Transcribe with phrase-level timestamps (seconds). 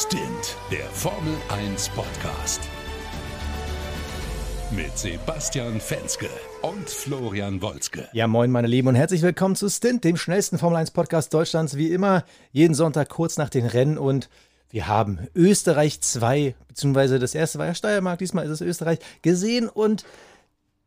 [0.00, 2.60] Stint, der Formel 1 Podcast.
[4.70, 6.28] Mit Sebastian Fenske
[6.62, 8.08] und Florian Wolzke.
[8.12, 11.76] Ja, moin, meine Lieben, und herzlich willkommen zu Stint, dem schnellsten Formel 1 Podcast Deutschlands.
[11.76, 12.22] Wie immer,
[12.52, 13.98] jeden Sonntag kurz nach den Rennen.
[13.98, 14.28] Und
[14.70, 19.68] wir haben Österreich 2, beziehungsweise das erste war ja Steiermark, diesmal ist es Österreich, gesehen.
[19.68, 20.04] Und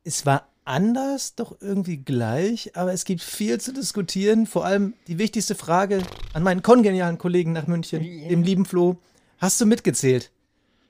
[0.05, 4.45] es war anders, doch irgendwie gleich, aber es gibt viel zu diskutieren.
[4.45, 6.03] Vor allem die wichtigste Frage
[6.33, 8.97] an meinen kongenialen Kollegen nach München, dem lieben Flo.
[9.37, 10.31] Hast du mitgezählt?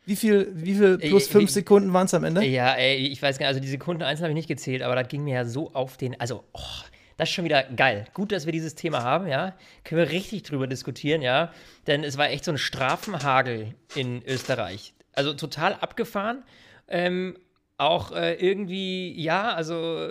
[0.05, 2.43] Wie viel, wie viel plus fünf Sekunden waren es am Ende?
[2.43, 4.95] Ja, ey, ich weiß gar nicht, also die Sekunden einzeln habe ich nicht gezählt, aber
[4.95, 6.59] das ging mir ja so auf den, also, oh,
[7.17, 8.05] das ist schon wieder geil.
[8.15, 9.55] Gut, dass wir dieses Thema haben, ja.
[9.83, 11.53] Können wir richtig drüber diskutieren, ja.
[11.85, 14.95] Denn es war echt so ein Strafenhagel in Österreich.
[15.13, 16.41] Also total abgefahren.
[16.87, 17.37] Ähm,
[17.81, 20.07] auch äh, irgendwie, ja, also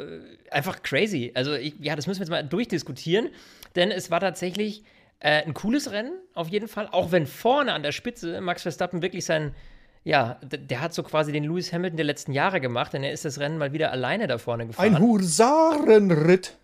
[0.51, 1.33] einfach crazy.
[1.34, 3.30] Also, ich, ja, das müssen wir jetzt mal durchdiskutieren,
[3.77, 4.83] denn es war tatsächlich
[5.20, 6.88] äh, ein cooles Rennen, auf jeden Fall.
[6.91, 9.55] Auch wenn vorne an der Spitze Max Verstappen wirklich sein,
[10.02, 13.24] ja, der hat so quasi den Lewis Hamilton der letzten Jahre gemacht, denn er ist
[13.24, 14.95] das Rennen mal wieder alleine da vorne gefahren.
[14.95, 16.57] Ein Husarenritt.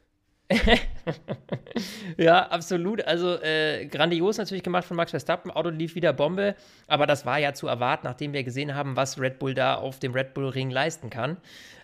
[2.17, 3.03] ja, absolut.
[3.05, 5.51] Also äh, grandios natürlich gemacht von Max Verstappen.
[5.51, 6.55] Auto lief wieder Bombe,
[6.87, 9.99] aber das war ja zu erwarten, nachdem wir gesehen haben, was Red Bull da auf
[9.99, 11.37] dem Red Bull Ring leisten kann.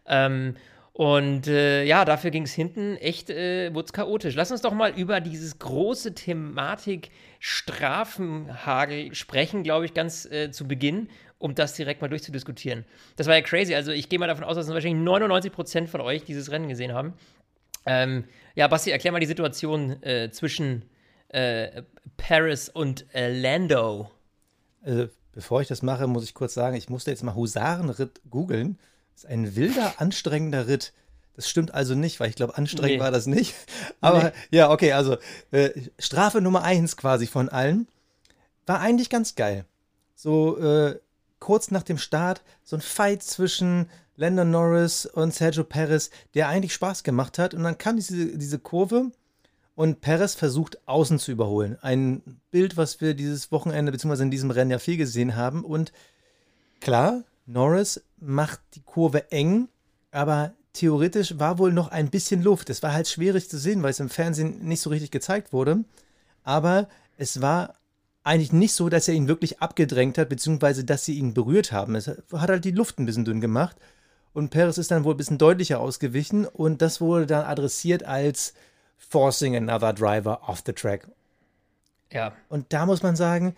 [0.07, 0.57] Ähm,
[0.93, 4.35] und äh, ja, dafür ging es hinten echt, äh, wurde chaotisch.
[4.35, 7.11] Lass uns doch mal über dieses große Thematik
[7.41, 12.85] Strafenhagel sprechen, glaube ich, ganz äh, zu Beginn, um das direkt mal durchzudiskutieren.
[13.17, 13.75] Das war ja crazy.
[13.75, 16.93] Also ich gehe mal davon aus, dass wahrscheinlich 99 Prozent von euch dieses Rennen gesehen
[16.93, 17.15] haben.
[17.87, 20.85] Ähm, ja, Basti, erklär mal die Situation äh, zwischen
[21.29, 21.83] äh,
[22.17, 24.11] Paris und äh, Lando.
[24.83, 28.79] Also, bevor ich das mache, muss ich kurz sagen, ich musste jetzt mal Husarenritt googeln.
[29.15, 30.93] Das ist ein wilder, anstrengender Ritt.
[31.35, 33.01] Das stimmt also nicht, weil ich glaube, anstrengend nee.
[33.01, 33.55] war das nicht.
[34.01, 34.59] Aber nee.
[34.59, 35.17] ja, okay, also
[35.51, 37.89] äh, Strafe Nummer eins quasi von allen.
[38.67, 39.65] War eigentlich ganz geil.
[40.15, 41.01] So äh,
[41.39, 46.75] kurz nach dem Start, so ein Fight zwischen Landon Norris und Sergio Perez, der eigentlich
[46.75, 47.55] Spaß gemacht hat.
[47.55, 49.11] Und dann kam diese, diese Kurve
[49.75, 51.79] und Perez versucht außen zu überholen.
[51.81, 54.23] Ein Bild, was wir dieses Wochenende bzw.
[54.23, 55.64] in diesem Rennen ja viel gesehen haben.
[55.64, 55.92] Und
[56.81, 59.69] klar, Norris macht die Kurve eng,
[60.11, 62.70] aber theoretisch war wohl noch ein bisschen Luft.
[62.70, 65.85] Es war halt schwierig zu sehen, weil es im Fernsehen nicht so richtig gezeigt wurde.
[66.45, 67.75] Aber es war
[68.25, 71.95] eigentlich nicht so, dass er ihn wirklich abgedrängt hat, beziehungsweise dass sie ihn berührt haben.
[71.97, 73.77] Es hat halt die Luft ein bisschen dünn gemacht.
[74.33, 78.55] Und Perez ist dann wohl ein bisschen deutlicher ausgewichen und das wurde dann adressiert als
[78.97, 81.09] forcing another driver off the track.
[82.11, 82.33] Ja.
[82.48, 83.55] Und da muss man sagen,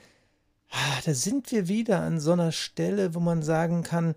[0.70, 4.14] ah, da sind wir wieder an so einer Stelle, wo man sagen kann,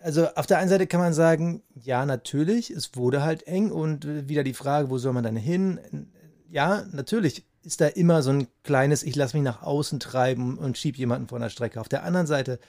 [0.00, 4.28] also auf der einen Seite kann man sagen, ja, natürlich, es wurde halt eng und
[4.28, 6.08] wieder die Frage, wo soll man dann hin?
[6.50, 10.78] Ja, natürlich ist da immer so ein kleines, ich lasse mich nach außen treiben und
[10.78, 11.80] schiebe jemanden von der Strecke.
[11.80, 12.60] Auf der anderen Seite,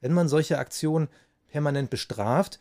[0.00, 1.08] wenn man solche Aktionen
[1.48, 2.58] permanent bestraft,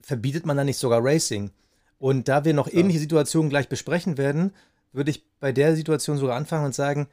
[0.00, 1.50] verbietet man dann nicht sogar Racing.
[1.98, 2.78] Und da wir noch ja.
[2.78, 4.52] ähnliche Situationen gleich besprechen werden,
[4.92, 7.08] würde ich bei der Situation sogar anfangen und sagen,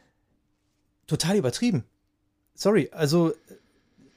[1.08, 1.84] total übertrieben.
[2.56, 3.34] Sorry, also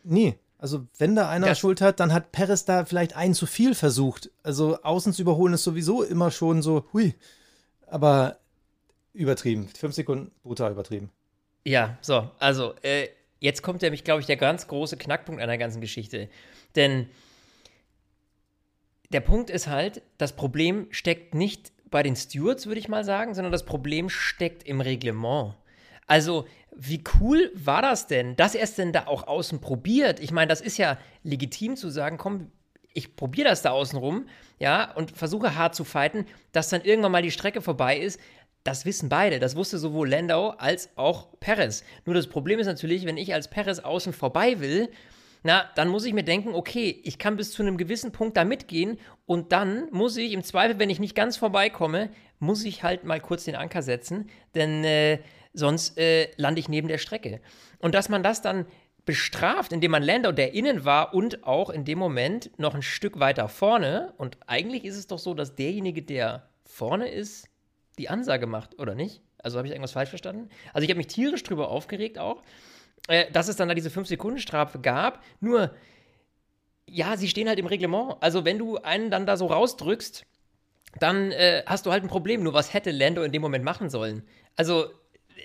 [0.03, 0.39] nee.
[0.59, 3.75] Also wenn da einer das Schuld hat, dann hat Perez da vielleicht einen zu viel
[3.75, 4.31] versucht.
[4.45, 7.15] Also außen zu überholen ist sowieso immer schon so, hui.
[7.89, 8.39] Aber
[9.13, 9.69] übertrieben.
[9.69, 11.11] Fünf Sekunden brutal übertrieben.
[11.65, 13.09] Ja, so, also äh,
[13.43, 16.29] jetzt kommt nämlich, glaube ich, der ganz große Knackpunkt einer ganzen Geschichte.
[16.77, 17.09] Denn
[19.11, 23.35] der Punkt ist halt, das Problem steckt nicht bei den Stewards, würde ich mal sagen,
[23.35, 25.57] sondern das Problem steckt im Reglement.
[26.07, 30.21] Also, wie cool war das denn, dass er es denn da auch außen probiert?
[30.21, 32.51] Ich meine, das ist ja legitim zu sagen, komm,
[32.95, 34.27] ich probiere das da außen rum,
[34.59, 38.21] ja, und versuche hart zu fighten, dass dann irgendwann mal die Strecke vorbei ist.
[38.65, 39.39] Das wissen beide.
[39.39, 41.83] Das wusste sowohl Landau als auch Perez.
[42.05, 44.89] Nur das Problem ist natürlich, wenn ich als Perez außen vorbei will,
[45.45, 48.45] na, dann muss ich mir denken, okay, ich kann bis zu einem gewissen Punkt da
[48.45, 53.05] mitgehen und dann muss ich im Zweifel, wenn ich nicht ganz vorbeikomme, muss ich halt
[53.05, 55.19] mal kurz den Anker setzen, denn äh,
[55.53, 57.41] sonst äh, lande ich neben der Strecke.
[57.81, 58.67] Und dass man das dann
[59.05, 63.19] bestraft, indem man Landau, der innen war und auch in dem Moment noch ein Stück
[63.19, 67.49] weiter vorne, und eigentlich ist es doch so, dass derjenige, der vorne ist,
[68.03, 69.23] die Ansage macht, oder nicht?
[69.39, 70.51] Also habe ich irgendwas falsch verstanden?
[70.73, 72.43] Also ich habe mich tierisch drüber aufgeregt auch,
[73.07, 75.23] äh, dass es dann da diese 5-Sekunden-Strafe gab.
[75.41, 75.73] Nur,
[76.89, 78.17] ja, sie stehen halt im Reglement.
[78.21, 80.27] Also wenn du einen dann da so rausdrückst,
[80.99, 82.43] dann äh, hast du halt ein Problem.
[82.43, 84.25] Nur was hätte Lando in dem Moment machen sollen?
[84.57, 84.87] Also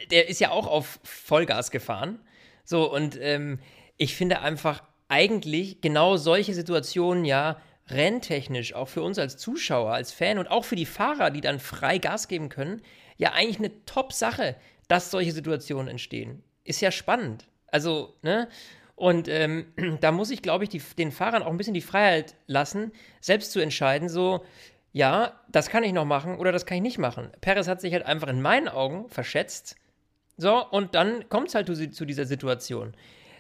[0.10, 2.20] der ist ja auch auf Vollgas gefahren.
[2.64, 3.60] So, und ähm,
[3.98, 10.12] ich finde einfach eigentlich genau solche Situationen ja renntechnisch, auch für uns als Zuschauer, als
[10.12, 12.82] Fan und auch für die Fahrer, die dann frei Gas geben können,
[13.18, 14.56] ja eigentlich eine Top-Sache,
[14.88, 16.44] dass solche Situationen entstehen.
[16.64, 17.46] ist ja spannend.
[17.68, 18.48] Also, ne?
[18.96, 19.68] Und ähm,
[20.02, 22.92] da muss ich, glaube ich, die, den Fahrern auch ein bisschen die Freiheit lassen,
[23.22, 24.44] selbst zu entscheiden, so,
[24.92, 27.30] ja, das kann ich noch machen oder das kann ich nicht machen.
[27.40, 29.76] Perez hat sich halt einfach in meinen Augen verschätzt.
[30.38, 32.96] So, und dann kommt es halt zu, zu, dieser Situation.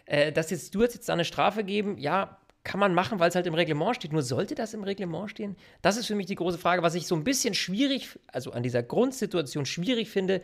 [0.05, 3.35] Äh, dass jetzt du jetzt da eine Strafe geben, ja, kann man machen, weil es
[3.35, 4.11] halt im Reglement steht.
[4.11, 5.55] Nur sollte das im Reglement stehen?
[5.81, 6.83] Das ist für mich die große Frage.
[6.83, 10.41] Was ich so ein bisschen schwierig, also an dieser Grundsituation schwierig finde,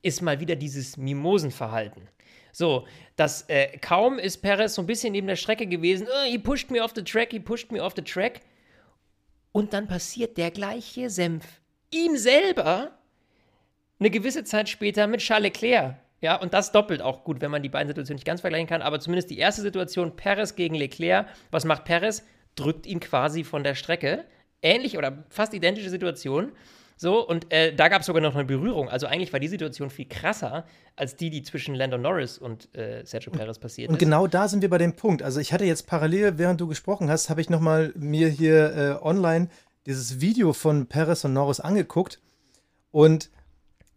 [0.00, 2.08] ist mal wieder dieses Mimosenverhalten.
[2.52, 2.86] So,
[3.16, 6.70] dass äh, kaum ist Perez so ein bisschen neben der Strecke gewesen, oh, he pushed
[6.70, 8.42] me off the track, he pushed me off the track.
[9.50, 11.60] Und dann passiert der gleiche Senf
[11.90, 12.92] ihm selber
[13.98, 15.96] eine gewisse Zeit später mit Charles Leclerc.
[16.24, 18.80] Ja, und das doppelt auch gut, wenn man die beiden Situationen nicht ganz vergleichen kann.
[18.80, 21.26] Aber zumindest die erste Situation, Perez gegen Leclerc.
[21.50, 22.22] Was macht Perez?
[22.54, 24.24] Drückt ihn quasi von der Strecke.
[24.62, 26.52] Ähnlich oder fast identische Situation.
[26.96, 28.88] So, und äh, da gab es sogar noch eine Berührung.
[28.88, 30.64] Also eigentlich war die Situation viel krasser
[30.96, 34.00] als die, die zwischen Lando Norris und äh, Sergio Perez passiert und ist.
[34.00, 35.22] Und genau da sind wir bei dem Punkt.
[35.22, 38.74] Also ich hatte jetzt parallel, während du gesprochen hast, habe ich noch mal mir hier
[39.02, 39.48] äh, online
[39.84, 42.18] dieses Video von Perez und Norris angeguckt.
[42.92, 43.28] Und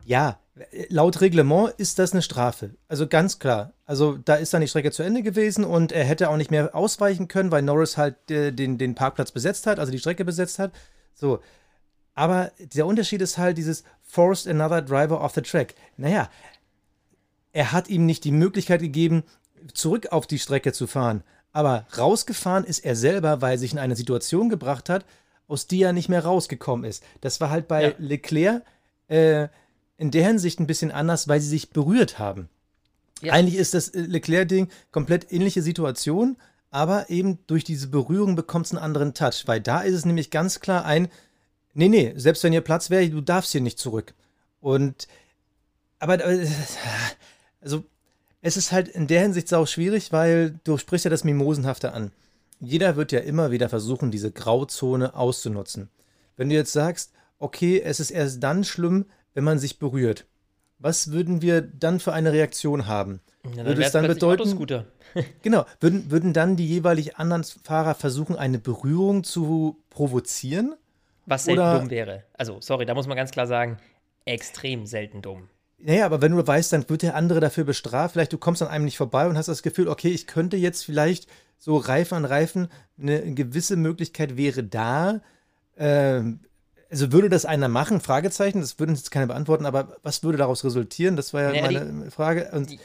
[0.03, 0.41] ja,
[0.89, 2.71] laut Reglement ist das eine Strafe.
[2.87, 3.73] Also ganz klar.
[3.85, 6.75] Also da ist dann die Strecke zu Ende gewesen und er hätte auch nicht mehr
[6.75, 10.59] ausweichen können, weil Norris halt äh, den, den Parkplatz besetzt hat, also die Strecke besetzt
[10.59, 10.71] hat.
[11.13, 11.39] So,
[12.13, 15.75] aber der Unterschied ist halt dieses forced another driver off the track.
[15.97, 16.29] Naja,
[17.53, 19.23] er hat ihm nicht die Möglichkeit gegeben,
[19.73, 21.23] zurück auf die Strecke zu fahren.
[21.51, 25.05] Aber rausgefahren ist er selber, weil er sich in eine Situation gebracht hat,
[25.47, 27.03] aus die er nicht mehr rausgekommen ist.
[27.21, 27.93] Das war halt bei ja.
[27.97, 28.63] Leclerc
[29.07, 29.47] äh,
[29.97, 32.49] in der Hinsicht ein bisschen anders, weil sie sich berührt haben.
[33.21, 33.33] Ja.
[33.33, 36.37] Eigentlich ist das Leclerc-Ding komplett ähnliche Situation,
[36.69, 40.29] aber eben durch diese Berührung bekommt es einen anderen Touch, weil da ist es nämlich
[40.29, 41.09] ganz klar ein,
[41.77, 44.15] Nee, nee, selbst wenn hier Platz wäre, du darfst hier nicht zurück.
[44.61, 45.07] Und,
[45.99, 46.17] aber,
[47.61, 47.83] also,
[48.41, 52.11] es ist halt in der Hinsicht auch schwierig, weil du sprichst ja das Mimosenhafte an.
[52.59, 55.89] Jeder wird ja immer wieder versuchen, diese Grauzone auszunutzen.
[56.35, 59.05] Wenn du jetzt sagst, okay, es ist erst dann schlimm,
[59.37, 60.25] wenn man sich berührt.
[60.79, 63.21] Was würden wir dann für eine Reaktion haben?
[63.43, 64.57] Ja, dann Würde es dann bedeuten,
[65.43, 70.73] genau, würden, würden dann die jeweilig anderen Fahrer versuchen, eine Berührung zu provozieren?
[71.27, 72.23] Was selten Oder, dumm wäre.
[72.33, 73.77] Also, sorry, da muss man ganz klar sagen,
[74.25, 75.49] extrem selten dumm.
[75.77, 78.13] Naja, aber wenn du weißt, dann wird der andere dafür bestraft.
[78.13, 80.83] Vielleicht du kommst an einem nicht vorbei und hast das Gefühl, okay, ich könnte jetzt
[80.83, 81.29] vielleicht
[81.59, 82.69] so Reifen an Reifen,
[82.99, 85.21] eine gewisse Möglichkeit wäre da.
[85.77, 86.39] Ähm,
[86.89, 88.01] also würde das einer machen?
[88.01, 91.15] Fragezeichen, das würden jetzt keine beantworten, aber was würde daraus resultieren?
[91.15, 92.49] Das war ja naja, meine die, Frage.
[92.53, 92.79] Und die,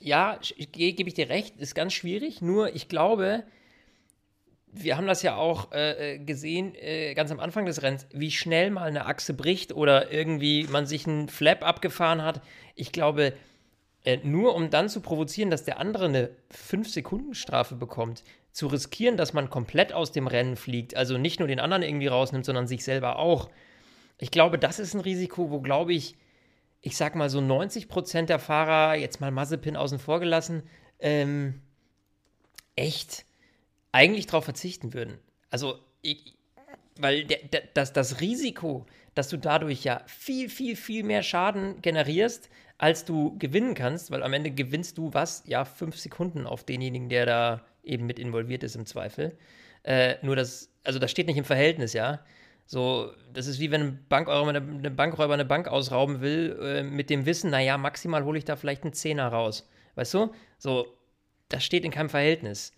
[0.00, 0.38] ja,
[0.72, 2.42] gebe ich dir recht, ist ganz schwierig.
[2.42, 3.44] Nur ich glaube,
[4.74, 8.30] wir haben das ja auch äh, äh, gesehen, äh, ganz am Anfang des Rennens, wie
[8.30, 12.42] schnell mal eine Achse bricht oder irgendwie man sich einen Flap abgefahren hat.
[12.74, 13.34] Ich glaube,
[14.04, 18.22] äh, nur um dann zu provozieren, dass der andere eine 5-Sekunden-Strafe bekommt,
[18.52, 22.06] zu riskieren, dass man komplett aus dem Rennen fliegt, also nicht nur den anderen irgendwie
[22.06, 23.50] rausnimmt, sondern sich selber auch.
[24.18, 26.16] Ich glaube, das ist ein Risiko, wo, glaube ich,
[26.80, 30.62] ich sag mal so 90 Prozent der Fahrer, jetzt mal Mazepin außen vor gelassen,
[31.00, 31.62] ähm,
[32.76, 33.24] echt
[33.90, 35.18] eigentlich darauf verzichten würden.
[35.50, 36.34] Also, ich,
[36.98, 41.80] weil der, der, das, das Risiko, dass du dadurch ja viel, viel, viel mehr Schaden
[41.80, 45.44] generierst, als du gewinnen kannst, weil am Ende gewinnst du was?
[45.46, 49.36] Ja, fünf Sekunden auf denjenigen, der da eben mit involviert ist im Zweifel.
[49.84, 52.24] Äh, nur das, also das steht nicht im Verhältnis, ja.
[52.66, 56.82] So, das ist wie wenn ein Bankräuber eine, eine Bankräuber eine Bank ausrauben will, äh,
[56.82, 59.68] mit dem Wissen, naja, maximal hole ich da vielleicht einen Zehner raus.
[59.96, 60.32] Weißt du?
[60.58, 60.86] So,
[61.48, 62.72] das steht in keinem Verhältnis.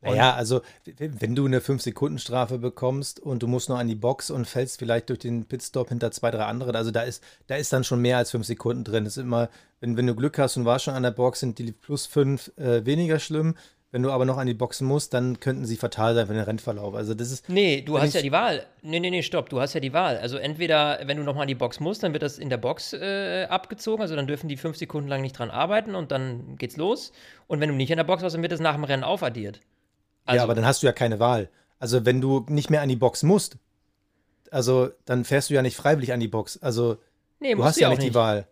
[0.00, 0.60] Naja, also
[0.96, 5.08] wenn du eine 5-Sekunden-Strafe bekommst und du musst noch an die Box und fällst vielleicht
[5.08, 8.16] durch den Pitstop hinter zwei, drei andere, also da ist, da ist dann schon mehr
[8.16, 9.04] als 5 Sekunden drin.
[9.04, 9.48] Das ist immer,
[9.80, 12.52] wenn, wenn du Glück hast und warst schon an der Box, sind die plus 5
[12.56, 13.56] äh, weniger schlimm.
[13.90, 16.42] Wenn du aber noch an die Boxen musst, dann könnten sie fatal sein für den
[16.42, 16.94] Rennverlauf.
[16.94, 17.48] Also das ist.
[17.48, 18.66] Nee, du hast ja die Wahl.
[18.82, 19.48] Nee, nee, nee, stopp.
[19.48, 20.18] Du hast ja die Wahl.
[20.18, 22.92] Also entweder, wenn du nochmal an die Box musst, dann wird das in der Box
[22.92, 24.02] äh, abgezogen.
[24.02, 27.12] Also dann dürfen die fünf Sekunden lang nicht dran arbeiten und dann geht's los.
[27.46, 29.60] Und wenn du nicht an der Box warst, dann wird das nach dem Rennen aufaddiert.
[30.28, 31.48] Also, ja, aber dann hast du ja keine Wahl.
[31.78, 33.56] Also wenn du nicht mehr an die Box musst,
[34.50, 36.58] also dann fährst du ja nicht freiwillig an die Box.
[36.60, 36.98] Also
[37.40, 38.46] nee, du hast ja nicht die Wahl.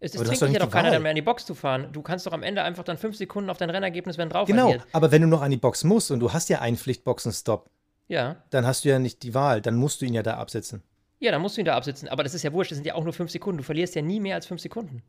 [0.00, 1.88] Es, es zwingt dich ja doch keiner dann mehr an die Box zu fahren.
[1.92, 4.68] Du kannst doch am Ende einfach dann fünf Sekunden auf dein Rennergebnis, wenn drauf Genau,
[4.68, 4.86] agiert.
[4.92, 7.68] aber wenn du noch an die Box musst und du hast ja einen Pflichtboxenstopp,
[8.08, 8.36] ja.
[8.48, 9.60] dann hast du ja nicht die Wahl.
[9.60, 10.82] Dann musst du ihn ja da absetzen.
[11.20, 12.08] Ja, dann musst du ihn da absetzen.
[12.08, 13.58] Aber das ist ja wurscht, das sind ja auch nur fünf Sekunden.
[13.58, 15.02] Du verlierst ja nie mehr als fünf Sekunden.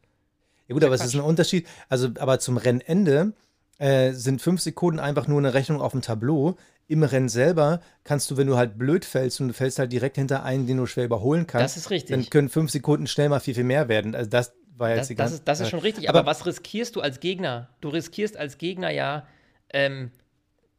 [0.67, 1.67] Ja gut, aber es ist ein Unterschied.
[1.87, 3.33] Also, aber zum Rennende
[3.77, 6.55] äh, sind fünf Sekunden einfach nur eine Rechnung auf dem Tableau.
[6.87, 10.17] Im Rennen selber kannst du, wenn du halt blöd fällst und du fällst halt direkt
[10.17, 12.15] hinter einen, den du schwer überholen kannst, das ist richtig.
[12.15, 14.13] dann können fünf Sekunden schnell mal viel, viel mehr werden.
[14.13, 17.01] Also das war das, das, ist, das ist schon richtig, aber, aber, was riskierst du
[17.01, 17.69] als Gegner?
[17.81, 19.27] Du riskierst als Gegner ja,
[19.69, 20.11] ähm,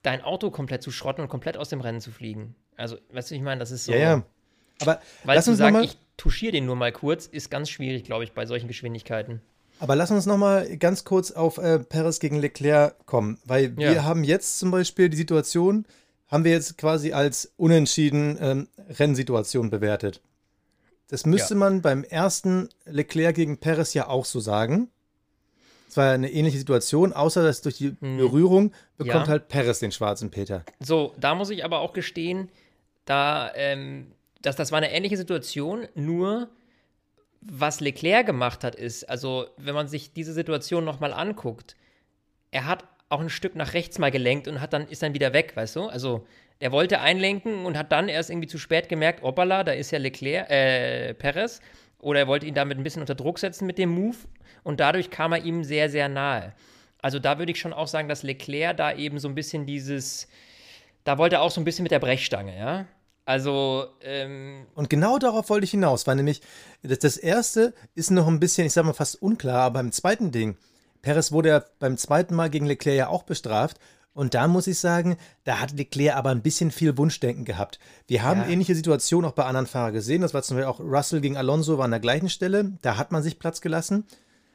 [0.03, 2.55] dein Auto komplett zu schrotten und komplett aus dem Rennen zu fliegen.
[2.77, 3.93] Also, weißt du, ich meine, das ist so.
[3.93, 4.23] Ja, ja.
[4.81, 8.25] Aber weil lass uns sagen, ich touchiere den nur mal kurz, ist ganz schwierig, glaube
[8.25, 9.41] ich, bei solchen Geschwindigkeiten.
[9.83, 13.91] Aber lass uns noch mal ganz kurz auf äh, Perez gegen Leclerc kommen, weil ja.
[13.91, 15.87] wir haben jetzt zum Beispiel die Situation,
[16.29, 20.21] haben wir jetzt quasi als unentschieden ähm, Rennsituation bewertet.
[21.09, 21.59] Das müsste ja.
[21.59, 24.89] man beim ersten Leclerc gegen Perez ja auch so sagen.
[25.89, 28.19] Es war eine ähnliche Situation, außer dass durch die hm.
[28.19, 29.33] Berührung bekommt ja.
[29.33, 30.65] halt Perez den schwarzen Peter.
[30.79, 32.51] So, da muss ich aber auch gestehen,
[33.05, 34.13] da, ähm,
[34.43, 36.51] dass das war eine ähnliche Situation, nur
[37.43, 41.77] was Leclerc gemacht hat, ist, also wenn man sich diese Situation nochmal anguckt,
[42.51, 45.33] er hat auch ein Stück nach rechts mal gelenkt und hat dann, ist dann wieder
[45.33, 45.89] weg, weißt du?
[45.89, 46.27] Also
[46.61, 49.99] er wollte einlenken und hat dann erst irgendwie zu spät gemerkt, hoppala, da ist ja
[49.99, 51.61] Leclerc, äh, Perez.
[51.99, 54.17] Oder er wollte ihn damit ein bisschen unter Druck setzen mit dem Move
[54.63, 56.55] und dadurch kam er ihm sehr, sehr nahe.
[57.01, 60.29] Also da würde ich schon auch sagen, dass Leclerc da eben so ein bisschen dieses,
[61.05, 62.87] da wollte er auch so ein bisschen mit der Brechstange, ja.
[63.25, 66.43] Also, ähm Und genau darauf wollte ich hinaus, weil nämlich
[66.83, 70.33] das, das erste ist noch ein bisschen, ich sag mal, fast unklar, aber beim zweiten
[70.33, 70.57] Ding,
[71.03, 73.79] Perez wurde ja beim zweiten Mal gegen Leclerc ja auch bestraft.
[74.15, 77.79] Und da muss ich sagen, da hat Leclerc aber ein bisschen viel Wunschdenken gehabt.
[78.07, 78.49] Wir haben ja.
[78.49, 80.21] ähnliche Situationen auch bei anderen Fahrern gesehen.
[80.21, 82.73] Das war zum Beispiel auch Russell gegen Alonso war an der gleichen Stelle.
[82.83, 84.05] Da hat man sich Platz gelassen.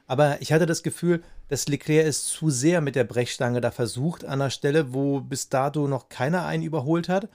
[0.05, 4.23] Aber ich hatte das Gefühl, dass Leclerc es zu sehr mit der Brechstange da versucht,
[4.23, 7.27] an einer Stelle, wo bis dato noch keiner einen überholt hat.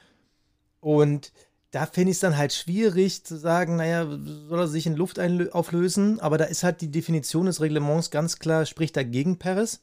[0.82, 1.32] Und
[1.70, 5.18] da finde ich es dann halt schwierig zu sagen, naja, soll er sich in Luft
[5.18, 6.20] auflösen?
[6.20, 9.80] Aber da ist halt die Definition des Reglements ganz klar, spricht dagegen Paris.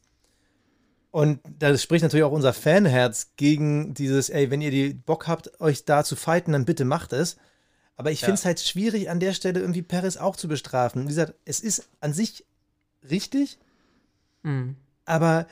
[1.10, 5.60] Und da spricht natürlich auch unser Fanherz gegen dieses, ey, wenn ihr die Bock habt,
[5.60, 7.38] euch da zu fighten, dann bitte macht es.
[7.96, 8.26] Aber ich ja.
[8.26, 11.04] finde es halt schwierig, an der Stelle irgendwie Paris auch zu bestrafen.
[11.04, 12.44] Wie gesagt, es ist an sich
[13.10, 13.58] richtig,
[14.42, 14.76] mhm.
[15.06, 15.46] aber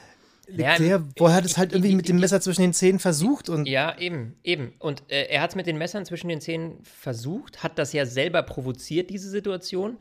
[0.48, 3.66] Leclerc ja, wo hat es halt irgendwie mit dem Messer zwischen den Zähnen versucht und
[3.66, 7.62] ja eben eben und äh, er hat es mit den Messern zwischen den Zähnen versucht,
[7.62, 9.98] hat das ja selber provoziert diese Situation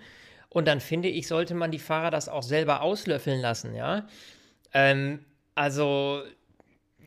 [0.50, 4.08] und dann finde ich sollte man die Fahrer das auch selber auslöffeln lassen, ja.
[4.74, 5.20] Ähm,
[5.54, 6.22] also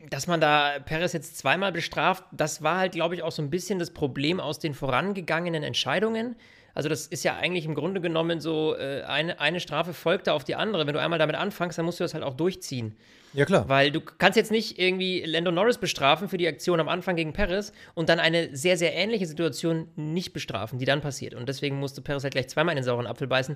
[0.09, 3.49] dass man da Perez jetzt zweimal bestraft, das war halt glaube ich auch so ein
[3.49, 6.35] bisschen das Problem aus den vorangegangenen Entscheidungen.
[6.73, 10.33] Also das ist ja eigentlich im Grunde genommen so, äh, eine, eine Strafe folgt da
[10.33, 10.87] auf die andere.
[10.87, 12.95] Wenn du einmal damit anfängst, dann musst du das halt auch durchziehen.
[13.33, 13.69] Ja, klar.
[13.69, 17.33] Weil du kannst jetzt nicht irgendwie Lando Norris bestrafen für die Aktion am Anfang gegen
[17.33, 21.33] Perez und dann eine sehr, sehr ähnliche Situation nicht bestrafen, die dann passiert.
[21.33, 23.55] Und deswegen musste Perez halt gleich zweimal in den sauren Apfel beißen.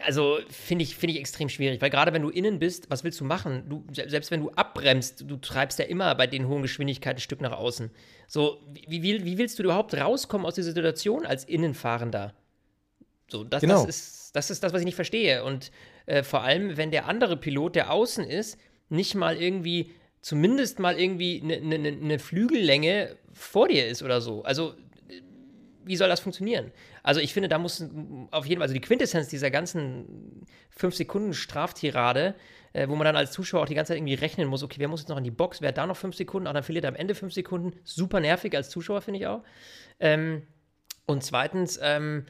[0.00, 3.20] Also finde ich, find ich extrem schwierig, weil gerade wenn du innen bist, was willst
[3.20, 3.62] du machen?
[3.68, 7.40] Du, selbst wenn du abbremst, du treibst ja immer bei den hohen Geschwindigkeiten ein Stück
[7.40, 7.90] nach außen.
[8.26, 12.34] So, wie, wie, wie willst du überhaupt rauskommen aus dieser Situation als Innenfahrender?
[13.28, 13.86] So, das, genau.
[13.86, 15.44] das, ist, das ist das, was ich nicht verstehe.
[15.44, 15.70] Und
[16.06, 18.58] äh, vor allem, wenn der andere Pilot, der außen ist,
[18.88, 24.20] nicht mal irgendwie, zumindest mal irgendwie eine ne, ne, ne Flügellänge vor dir ist oder
[24.20, 24.42] so.
[24.42, 24.74] Also,
[25.84, 26.72] wie soll das funktionieren?
[27.02, 27.84] Also, ich finde, da muss
[28.30, 30.46] auf jeden Fall, also die Quintessenz dieser ganzen
[30.78, 32.34] 5-Sekunden-Straftirade,
[32.72, 34.88] äh, wo man dann als Zuschauer auch die ganze Zeit irgendwie rechnen muss, okay, wer
[34.88, 36.84] muss jetzt noch in die Box, wer hat da noch 5 Sekunden, auch dann verliert
[36.84, 37.78] er am Ende 5 Sekunden.
[37.84, 39.42] Super nervig als Zuschauer, finde ich auch.
[40.00, 40.42] Ähm,
[41.06, 42.26] und zweitens, ähm,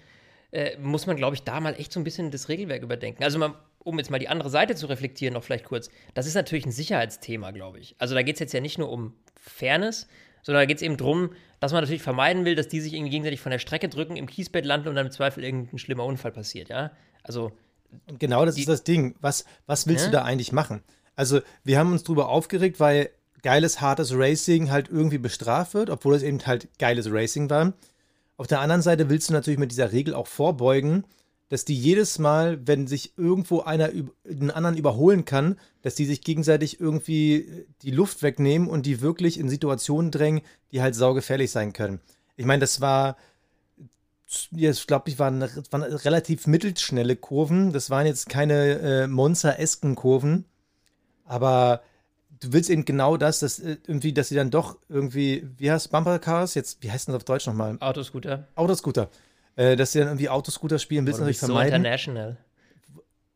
[0.54, 3.24] äh, muss man, glaube ich, da mal echt so ein bisschen das Regelwerk überdenken.
[3.24, 6.34] Also, man, um jetzt mal die andere Seite zu reflektieren, noch vielleicht kurz, das ist
[6.34, 7.96] natürlich ein Sicherheitsthema, glaube ich.
[7.98, 10.08] Also, da geht es jetzt ja nicht nur um Fairness,
[10.44, 13.10] sondern da geht es eben darum, dass man natürlich vermeiden will, dass die sich irgendwie
[13.10, 16.30] gegenseitig von der Strecke drücken, im Kiesbett landen und dann im Zweifel irgendein schlimmer Unfall
[16.30, 16.92] passiert, ja.
[17.22, 17.52] Also.
[18.08, 19.16] Und genau das die, ist das Ding.
[19.20, 20.10] Was, was willst ja?
[20.10, 20.82] du da eigentlich machen?
[21.16, 23.10] Also, wir haben uns drüber aufgeregt, weil
[23.42, 27.72] geiles, hartes Racing halt irgendwie bestraft wird, obwohl es eben halt geiles Racing war.
[28.36, 31.04] Auf der anderen Seite willst du natürlich mit dieser Regel auch vorbeugen,
[31.48, 33.90] dass die jedes Mal, wenn sich irgendwo einer
[34.24, 39.00] den anderen überholen kann, dass die sich gegenseitig irgendwie äh, die Luft wegnehmen und die
[39.00, 42.00] wirklich in Situationen drängen, die halt saugefährlich sein können.
[42.36, 43.16] Ich meine, das war,
[44.26, 47.72] ich glaube, ich waren, waren relativ mittelschnelle Kurven.
[47.72, 50.46] Das waren jetzt keine äh, monster-esken Kurven.
[51.24, 51.82] Aber
[52.40, 55.90] du willst eben genau das, dass äh, irgendwie, dass sie dann doch irgendwie, wie heißt
[55.90, 56.54] Bumpercars?
[56.54, 57.76] Jetzt, wie heißt das auf Deutsch nochmal?
[57.80, 58.48] Autoscooter.
[58.54, 59.10] Autoscooter.
[59.56, 61.70] Äh, dass sie dann irgendwie Autoscooter spielen, willst du natürlich vermeiden.
[61.70, 62.36] So international.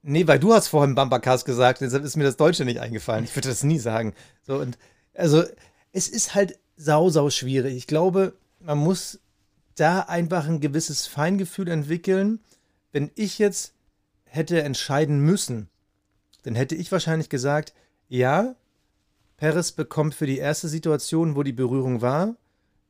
[0.02, 3.25] Nee, weil du hast vorhin Bumpercars gesagt, deshalb ist mir das Deutsche nicht eingefallen.
[3.25, 4.14] Ich würde das nie sagen.
[4.42, 4.78] So, und
[5.14, 5.44] also,
[5.92, 7.76] es ist halt sau, sau schwierig.
[7.76, 9.20] Ich glaube, man muss
[9.75, 12.40] da einfach ein gewisses Feingefühl entwickeln.
[12.92, 13.75] Wenn ich jetzt
[14.25, 15.68] hätte entscheiden müssen,
[16.42, 17.75] dann hätte ich wahrscheinlich gesagt,
[18.08, 18.54] ja,
[19.37, 22.37] Perez bekommt für die erste Situation, wo die Berührung war,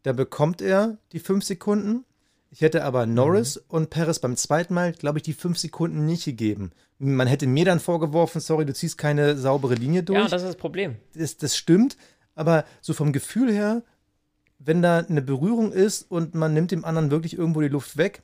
[0.02, 2.04] da bekommt er die fünf Sekunden.
[2.50, 3.62] Ich hätte aber Norris mhm.
[3.69, 6.73] und Perez beim zweiten Mal, glaube ich, die fünf Sekunden nicht gegeben.
[6.99, 10.19] Man hätte mir dann vorgeworfen, sorry, du ziehst keine saubere Linie durch.
[10.19, 10.97] Ja, das ist das Problem.
[11.14, 11.97] Das, das stimmt,
[12.35, 13.83] aber so vom Gefühl her,
[14.59, 18.23] wenn da eine Berührung ist und man nimmt dem anderen wirklich irgendwo die Luft weg,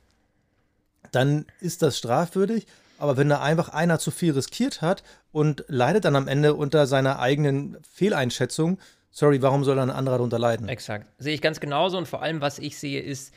[1.11, 2.67] dann ist das strafwürdig.
[2.97, 6.87] Aber wenn da einfach einer zu viel riskiert hat und leidet dann am Ende unter
[6.87, 8.79] seiner eigenen Fehleinschätzung,
[9.11, 10.67] sorry, warum soll dann ein anderer darunter leiden?
[10.69, 11.07] Exakt.
[11.17, 11.97] Sehe ich ganz genauso.
[11.97, 13.33] Und vor allem, was ich sehe, ist,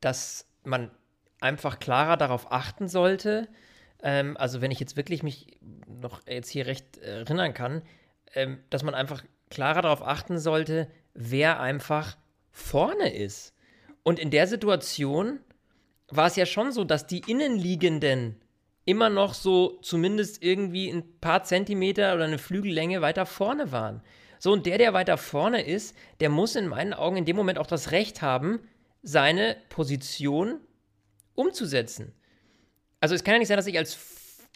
[0.00, 0.90] dass man
[1.40, 3.48] einfach klarer darauf achten sollte.
[4.02, 7.82] Ähm, also, wenn ich jetzt wirklich mich noch jetzt hier recht erinnern kann,
[8.34, 12.16] ähm, dass man einfach klarer darauf achten sollte, wer einfach
[12.50, 13.54] vorne ist.
[14.02, 15.40] Und in der Situation
[16.08, 18.40] war es ja schon so, dass die Innenliegenden
[18.84, 24.02] immer noch so zumindest irgendwie ein paar Zentimeter oder eine Flügellänge weiter vorne waren.
[24.38, 27.58] So, und der, der weiter vorne ist, der muss in meinen Augen in dem Moment
[27.58, 28.60] auch das Recht haben,
[29.08, 30.60] seine Position
[31.34, 32.12] umzusetzen.
[33.00, 33.98] Also es kann ja nicht sein, dass ich als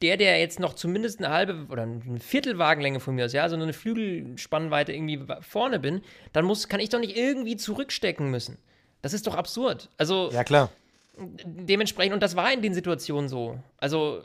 [0.03, 3.55] der, der jetzt noch zumindest eine halbe oder eine Viertelwagenlänge von mir aus, ja, also
[3.55, 8.59] eine Flügelspannweite irgendwie vorne bin, dann muss, kann ich doch nicht irgendwie zurückstecken müssen.
[9.01, 9.91] Das ist doch absurd.
[9.97, 10.31] Also.
[10.33, 10.71] Ja, klar
[11.17, 13.59] dementsprechend, und das war in den Situationen so.
[13.79, 14.25] Also,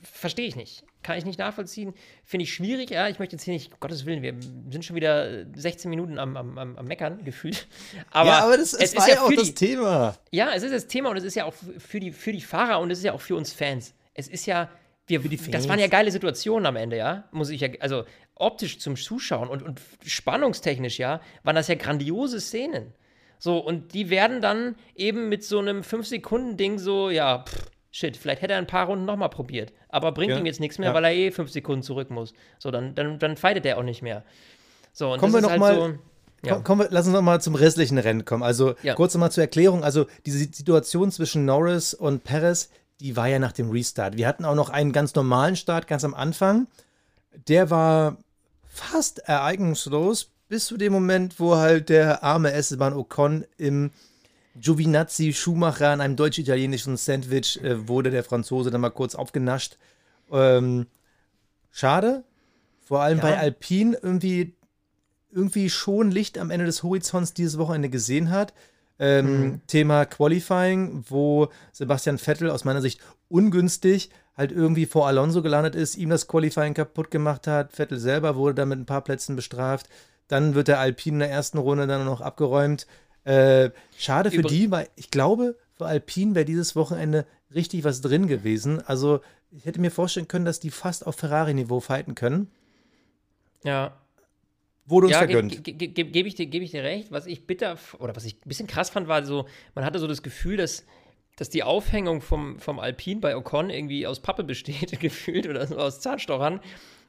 [0.00, 0.84] verstehe ich nicht.
[1.06, 1.94] Kann ich nicht nachvollziehen.
[2.24, 2.90] Finde ich schwierig.
[2.90, 4.34] Ja, ich möchte jetzt hier nicht, um Gottes Willen, wir
[4.72, 7.68] sind schon wieder 16 Minuten am, am, am Meckern gefühlt.
[8.10, 10.16] Aber, ja, aber das, es ist ja auch das Thema.
[10.32, 12.80] Ja, es ist das Thema und es ist ja auch für die, für die Fahrer
[12.80, 13.94] und es ist ja auch für uns Fans.
[14.14, 14.68] Es ist ja,
[15.06, 15.20] wir,
[15.52, 17.28] das waren ja geile Situationen am Ende, ja.
[17.30, 22.40] Muss ich ja, also optisch zum Zuschauen und, und spannungstechnisch, ja, waren das ja grandiose
[22.40, 22.94] Szenen.
[23.38, 28.42] So, und die werden dann eben mit so einem 5-Sekunden-Ding so, ja, pff, shit, vielleicht
[28.42, 29.72] hätte er ein paar Runden nochmal probiert.
[29.88, 30.38] Aber bringt ja.
[30.38, 30.94] ihm jetzt nichts mehr, ja.
[30.94, 32.34] weil er eh 5 Sekunden zurück muss.
[32.58, 34.22] So, dann, dann, dann fightet er auch nicht mehr.
[34.92, 35.94] So, und kommen wir noch halt mal, so,
[36.44, 36.56] ja.
[36.60, 38.42] Kommen wir, lass uns noch mal zum restlichen Rennen kommen.
[38.42, 38.94] Also ja.
[38.94, 39.82] kurz noch mal zur Erklärung.
[39.82, 42.68] Also diese Situation zwischen Norris und Perez,
[43.00, 44.18] die war ja nach dem Restart.
[44.18, 46.66] Wir hatten auch noch einen ganz normalen Start ganz am Anfang.
[47.48, 48.18] Der war
[48.66, 53.90] fast ereignislos, bis zu dem Moment, wo halt der arme Esteban Ocon im
[54.60, 59.78] Giovinazzi Schumacher an einem deutsch-italienischen Sandwich äh, wurde der Franzose dann mal kurz aufgenascht.
[60.30, 60.86] Ähm,
[61.70, 62.24] schade.
[62.80, 63.24] Vor allem ja.
[63.24, 64.54] bei Alpine irgendwie,
[65.30, 68.54] irgendwie schon Licht am Ende des Horizonts dieses Wochenende gesehen hat.
[68.98, 69.60] Ähm, mhm.
[69.66, 75.96] Thema Qualifying, wo Sebastian Vettel aus meiner Sicht ungünstig halt irgendwie vor Alonso gelandet ist,
[75.96, 77.72] ihm das Qualifying kaputt gemacht hat.
[77.72, 79.88] Vettel selber wurde damit ein paar Plätzen bestraft.
[80.28, 82.86] Dann wird der Alpine in der ersten Runde dann noch abgeräumt.
[83.26, 88.00] Äh, schade für Über die, weil ich glaube, für Alpine wäre dieses Wochenende richtig was
[88.00, 88.80] drin gewesen.
[88.86, 92.52] Also ich hätte mir vorstellen können, dass die fast auf Ferrari-Niveau fighten können.
[93.64, 93.96] Ja.
[94.84, 95.64] Wurde uns ja, vergönnt.
[95.64, 97.10] Ge ge ge Gebe ich, dir, geb ich dir recht.
[97.10, 100.06] Was ich bitter, oder was ich ein bisschen krass fand, war so, man hatte so
[100.06, 100.84] das Gefühl, dass,
[101.34, 105.76] dass die Aufhängung vom, vom Alpine bei Ocon irgendwie aus Pappe besteht, gefühlt, oder so
[105.78, 106.60] aus Zahnstochern.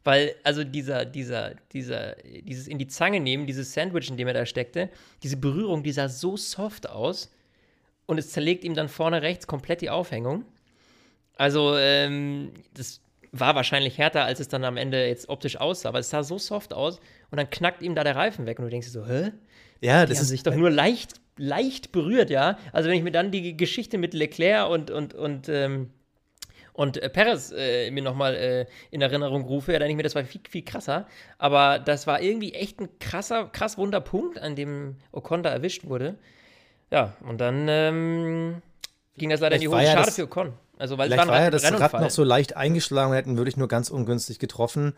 [0.07, 4.33] Weil, also dieser, dieser, dieser, dieses in die Zange nehmen, dieses Sandwich, in dem er
[4.33, 4.89] da steckte,
[5.21, 7.29] diese Berührung, die sah so soft aus
[8.05, 10.45] und es zerlegt ihm dann vorne rechts komplett die Aufhängung.
[11.35, 13.01] Also, ähm, das
[13.33, 16.37] war wahrscheinlich härter, als es dann am Ende jetzt optisch aussah, aber es sah so
[16.37, 19.33] soft aus und dann knackt ihm da der Reifen weg und du denkst so, hä?
[19.81, 22.57] Ja, das die ist sich doch nur leicht, leicht berührt, ja.
[22.71, 25.89] Also wenn ich mir dann die Geschichte mit Leclerc und, und, und ähm,
[26.77, 30.03] und äh, Perez äh, mir nochmal äh, in Erinnerung rufe, ja, dann denke ich mir,
[30.03, 31.07] das war viel, viel krasser.
[31.39, 35.85] Aber das war irgendwie echt ein krasser, krass wunder Punkt, an dem Ocon da erwischt
[35.85, 36.19] wurde.
[36.91, 38.61] Ja, und dann ähm,
[39.17, 39.87] ging das leider in die Hose.
[39.87, 40.53] Schade für Ocon.
[40.77, 43.67] Also, weil Vielleicht war, ja das Rad noch so leicht eingeschlagen hätten, würde ich nur
[43.67, 44.93] ganz ungünstig getroffen.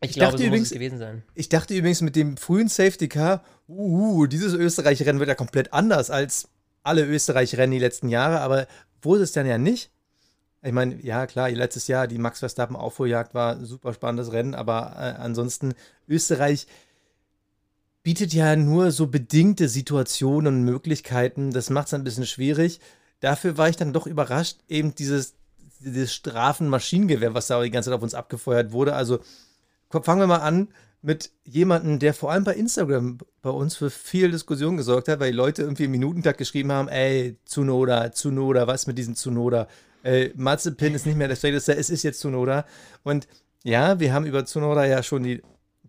[0.00, 1.22] Ich, ich glaube, dachte so übrigens, gewesen sein.
[1.36, 6.10] Ich dachte übrigens mit dem frühen Safety Car, uh, dieses Österreich-Rennen wird ja komplett anders
[6.10, 6.48] als
[6.82, 8.66] alle Österreich-Rennen die letzten Jahre, aber
[9.00, 9.92] wurde es dann ja nicht.
[10.64, 14.54] Ich meine, ja klar, letztes Jahr die Max Verstappen Aufholjagd war ein super spannendes Rennen,
[14.54, 15.74] aber äh, ansonsten
[16.08, 16.66] Österreich
[18.02, 21.50] bietet ja nur so bedingte Situationen und Möglichkeiten.
[21.50, 22.80] Das macht es ein bisschen schwierig.
[23.20, 25.34] Dafür war ich dann doch überrascht, eben dieses,
[25.80, 28.94] dieses Strafenmaschinengewehr, was da die ganze Zeit auf uns abgefeuert wurde.
[28.94, 29.20] Also
[29.90, 30.68] fangen wir mal an
[31.02, 35.30] mit jemandem, der vor allem bei Instagram bei uns für viel Diskussion gesorgt hat, weil
[35.30, 39.68] die Leute irgendwie im Minutentag geschrieben haben, ey, Zunoda, Zunoda, was mit diesem Zunoda?
[40.04, 42.66] Äh, Mazepin ist nicht mehr der Schlechteste, es ist jetzt Zunoda.
[43.02, 43.26] Und
[43.64, 45.42] ja, wir haben über Zunoda ja schon, die,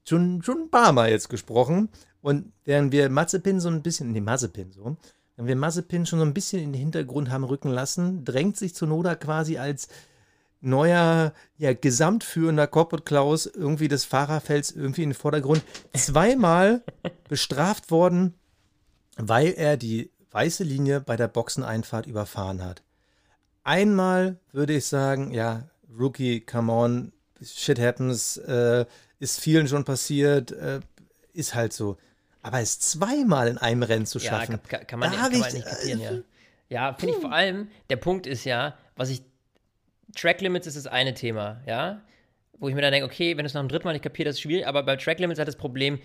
[0.07, 1.89] schon, schon ein paar Mal jetzt gesprochen.
[2.21, 4.97] Und während wir Mazepin so ein bisschen, nee, Mazepin so,
[5.35, 8.73] wenn wir Mazepin schon so ein bisschen in den Hintergrund haben rücken lassen, drängt sich
[8.73, 9.89] Zunoda quasi als
[10.61, 15.61] neuer, ja, gesamtführender Corporate Klaus irgendwie des Fahrerfelds irgendwie in den Vordergrund.
[15.93, 16.83] Zweimal
[17.29, 18.33] bestraft worden,
[19.17, 22.84] weil er die weiße Linie bei der Boxeneinfahrt überfahren hat.
[23.65, 28.85] Einmal würde ich sagen, ja, Rookie, come on, shit happens, äh,
[29.19, 30.81] ist vielen schon passiert, äh,
[31.33, 31.97] ist halt so.
[32.43, 35.39] Aber es zweimal in einem Rennen zu schaffen, ja, kann, kann man, da kann ich,
[35.39, 36.11] man nicht kapieren, ja.
[36.69, 39.23] Ja, finde ich vor allem, der Punkt ist ja, was ich,
[40.15, 42.03] Track Limits ist das eine Thema, ja,
[42.59, 44.27] wo ich mir dann denke, okay, wenn du es nach dem dritten Mal nicht kapierst,
[44.27, 45.99] das ist schwierig, aber bei Track Limits hat das Problem,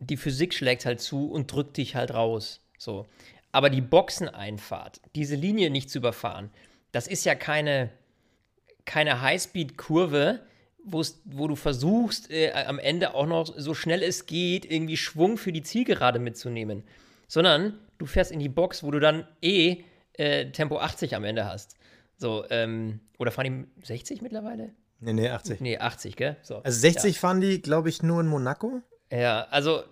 [0.00, 3.06] die Physik schlägt halt zu und drückt dich halt raus, so.
[3.52, 6.50] Aber die Boxeneinfahrt, diese Linie nicht zu überfahren,
[6.94, 7.90] das ist ja keine,
[8.84, 10.40] keine Highspeed-Kurve,
[10.84, 15.50] wo du versuchst, äh, am Ende auch noch so schnell es geht, irgendwie Schwung für
[15.50, 16.84] die Zielgerade mitzunehmen.
[17.26, 21.46] Sondern du fährst in die Box, wo du dann eh äh, Tempo 80 am Ende
[21.46, 21.76] hast.
[22.16, 24.70] So, ähm, oder fahren die 60 mittlerweile?
[25.00, 25.60] Nee, nee, 80.
[25.60, 26.36] Nee, 80, gell?
[26.42, 27.20] So, also 60 ja.
[27.20, 28.82] fahren die, glaube ich, nur in Monaco.
[29.10, 29.82] Ja, also,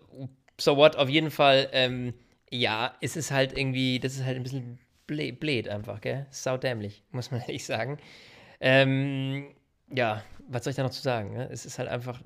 [0.57, 2.15] so what, auf jeden Fall, ähm,
[2.49, 4.79] ja, es ist halt irgendwie, das ist halt ein bisschen
[5.33, 6.27] blöd einfach, gell?
[6.31, 7.99] Saudämlich, muss man ehrlich sagen.
[8.61, 9.55] Ähm,
[9.91, 11.35] ja, was soll ich da noch zu sagen?
[11.35, 11.49] Ne?
[11.51, 12.21] Es ist halt einfach,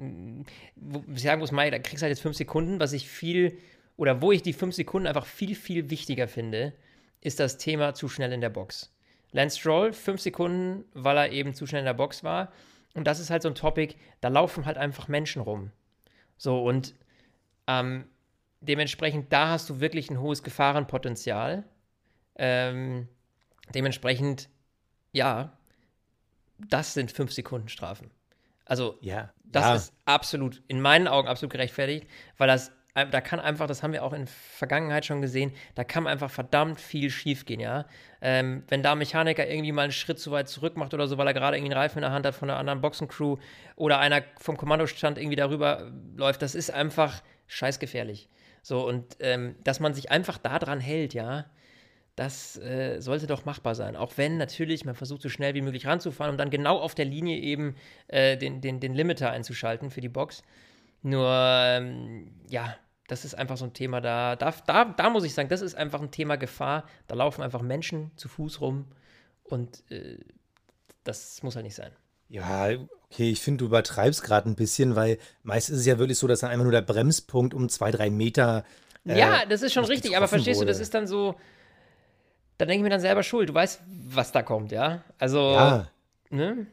[1.15, 3.59] sagen muss, Mai, da kriegst du halt jetzt fünf Sekunden, was ich viel,
[3.97, 6.73] oder wo ich die fünf Sekunden einfach viel, viel wichtiger finde,
[7.21, 8.93] ist das Thema zu schnell in der Box.
[9.33, 12.53] Lance Stroll, fünf Sekunden, weil er eben zu schnell in der Box war.
[12.95, 15.71] Und das ist halt so ein Topic, da laufen halt einfach Menschen rum.
[16.39, 16.95] So, und
[17.67, 18.07] ähm,
[18.61, 21.65] dementsprechend, da hast du wirklich ein hohes Gefahrenpotenzial.
[22.37, 23.09] Ähm,
[23.75, 24.49] dementsprechend,
[25.13, 25.53] ja,
[26.59, 28.11] das sind fünf Sekunden Strafen.
[28.65, 29.75] Also, ja, das ja.
[29.77, 34.03] ist absolut, in meinen Augen absolut gerechtfertigt, weil das, da kann einfach, das haben wir
[34.03, 37.87] auch in Vergangenheit schon gesehen, da kann einfach verdammt viel schiefgehen, ja.
[38.21, 41.19] Ähm, wenn da ein Mechaniker irgendwie mal einen Schritt zu weit zurück macht oder so,
[41.19, 43.37] weil er gerade irgendwie einen Reifen in der Hand hat von einer anderen Boxencrew
[43.77, 48.29] oder einer vom Kommandostand irgendwie darüber läuft, das ist einfach scheißgefährlich.
[48.63, 51.45] So, und ähm, dass man sich einfach daran hält, ja,
[52.17, 53.95] das äh, sollte doch machbar sein.
[53.95, 57.05] Auch wenn natürlich man versucht, so schnell wie möglich ranzufahren, um dann genau auf der
[57.05, 57.77] Linie eben
[58.09, 60.43] äh, den, den, den Limiter einzuschalten für die Box.
[61.03, 62.75] Nur, ähm, ja,
[63.07, 65.75] das ist einfach so ein Thema, da, da, da, da muss ich sagen, das ist
[65.75, 66.89] einfach ein Thema Gefahr.
[67.07, 68.87] Da laufen einfach Menschen zu Fuß rum
[69.45, 70.19] und äh,
[71.05, 71.93] das muss halt nicht sein.
[72.29, 72.71] Ja,
[73.11, 76.27] okay, ich finde, du übertreibst gerade ein bisschen, weil meist ist es ja wirklich so,
[76.27, 78.65] dass dann einfach nur der Bremspunkt um zwei, drei Meter.
[79.05, 80.67] Äh, ja, das ist schon richtig, aber verstehst wurde.
[80.67, 81.37] du, das ist dann so,
[82.59, 83.49] dann denke ich mir dann selber schuld.
[83.49, 85.03] Du weißt, was da kommt, ja?
[85.19, 85.89] Also, ja.
[86.31, 86.67] ne?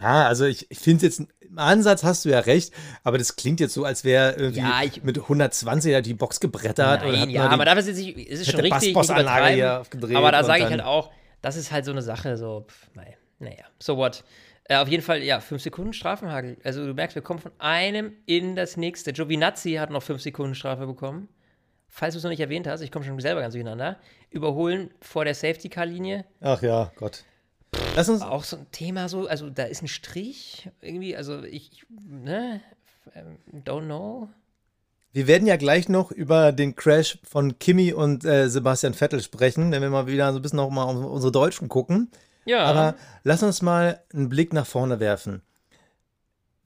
[0.00, 2.72] Ja, also ich, ich finde jetzt, im Ansatz hast du ja recht,
[3.02, 7.02] aber das klingt jetzt so, als wäre irgendwie ja, ich, mit 120 die Box gebrettert.
[7.02, 10.16] Nein, oder ja, aber dafür ist es, ist es schon richtig, nicht übertreiben.
[10.16, 12.90] Aber da sage ich halt auch, das ist halt so eine Sache, so, pff,
[13.38, 14.24] naja, so what.
[14.64, 16.56] Äh, auf jeden Fall, ja, fünf Sekunden Strafenhagel.
[16.64, 19.12] Also du merkst, wir kommen von einem in das nächste.
[19.12, 21.28] Giovinazzi hat noch fünf Sekunden Strafe bekommen
[21.88, 23.98] falls du es noch nicht erwähnt hast, ich komme schon selber ganz durcheinander,
[24.30, 26.24] überholen vor der Safety-Car-Linie.
[26.40, 27.24] Ach ja, Gott.
[27.94, 31.86] Lass uns auch so ein Thema so, also da ist ein Strich irgendwie, also ich,
[31.88, 32.60] ne,
[33.14, 34.28] ähm, don't know.
[35.12, 39.72] Wir werden ja gleich noch über den Crash von Kimi und äh, Sebastian Vettel sprechen,
[39.72, 42.10] wenn wir mal wieder so ein bisschen noch mal auf unsere Deutschen gucken.
[42.44, 42.64] Ja.
[42.64, 45.42] Aber lass uns mal einen Blick nach vorne werfen.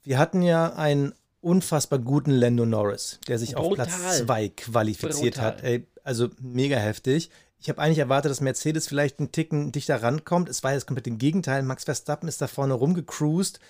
[0.02, 3.70] Wir hatten ja ein unfassbar guten Lando Norris, der sich Brutal.
[3.70, 5.52] auf Platz 2 qualifiziert Brutal.
[5.52, 5.62] hat.
[5.62, 7.30] Ey, also mega heftig.
[7.58, 10.48] Ich habe eigentlich erwartet, dass Mercedes vielleicht einen Ticken dichter rankommt.
[10.48, 11.62] Es war jetzt komplett im Gegenteil.
[11.62, 13.60] Max Verstappen ist da vorne rumgecruised.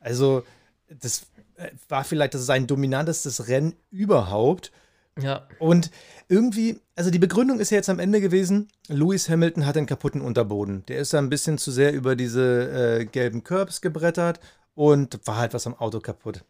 [0.00, 0.44] Also,
[0.88, 4.72] das äh, war vielleicht das sein dominantestes Rennen überhaupt.
[5.20, 5.46] Ja.
[5.58, 5.90] Und
[6.28, 10.20] irgendwie, also die Begründung ist ja jetzt am Ende gewesen, Lewis Hamilton hat einen kaputten
[10.20, 10.84] Unterboden.
[10.86, 14.40] Der ist da ein bisschen zu sehr über diese äh, gelben Curbs gebrettert
[14.74, 16.44] und war halt was am Auto kaputt.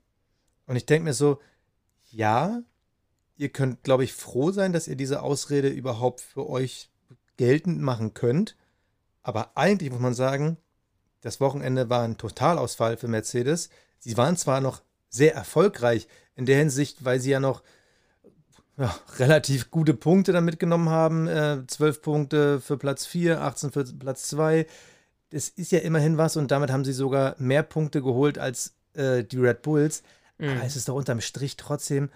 [0.66, 1.40] Und ich denke mir so,
[2.10, 2.62] ja,
[3.36, 6.90] ihr könnt, glaube ich, froh sein, dass ihr diese Ausrede überhaupt für euch
[7.36, 8.56] geltend machen könnt.
[9.22, 10.58] Aber eigentlich muss man sagen,
[11.20, 13.70] das Wochenende war ein Totalausfall für Mercedes.
[13.98, 17.62] Sie waren zwar noch sehr erfolgreich in der Hinsicht, weil sie ja noch
[18.76, 21.28] ja, relativ gute Punkte dann mitgenommen haben.
[21.28, 24.66] Äh, 12 Punkte für Platz 4, 18 für Platz 2.
[25.30, 29.24] Das ist ja immerhin was und damit haben sie sogar mehr Punkte geholt als äh,
[29.24, 30.02] die Red Bulls.
[30.38, 30.48] Mhm.
[30.50, 32.10] Aber es ist doch unterm Strich trotzdem,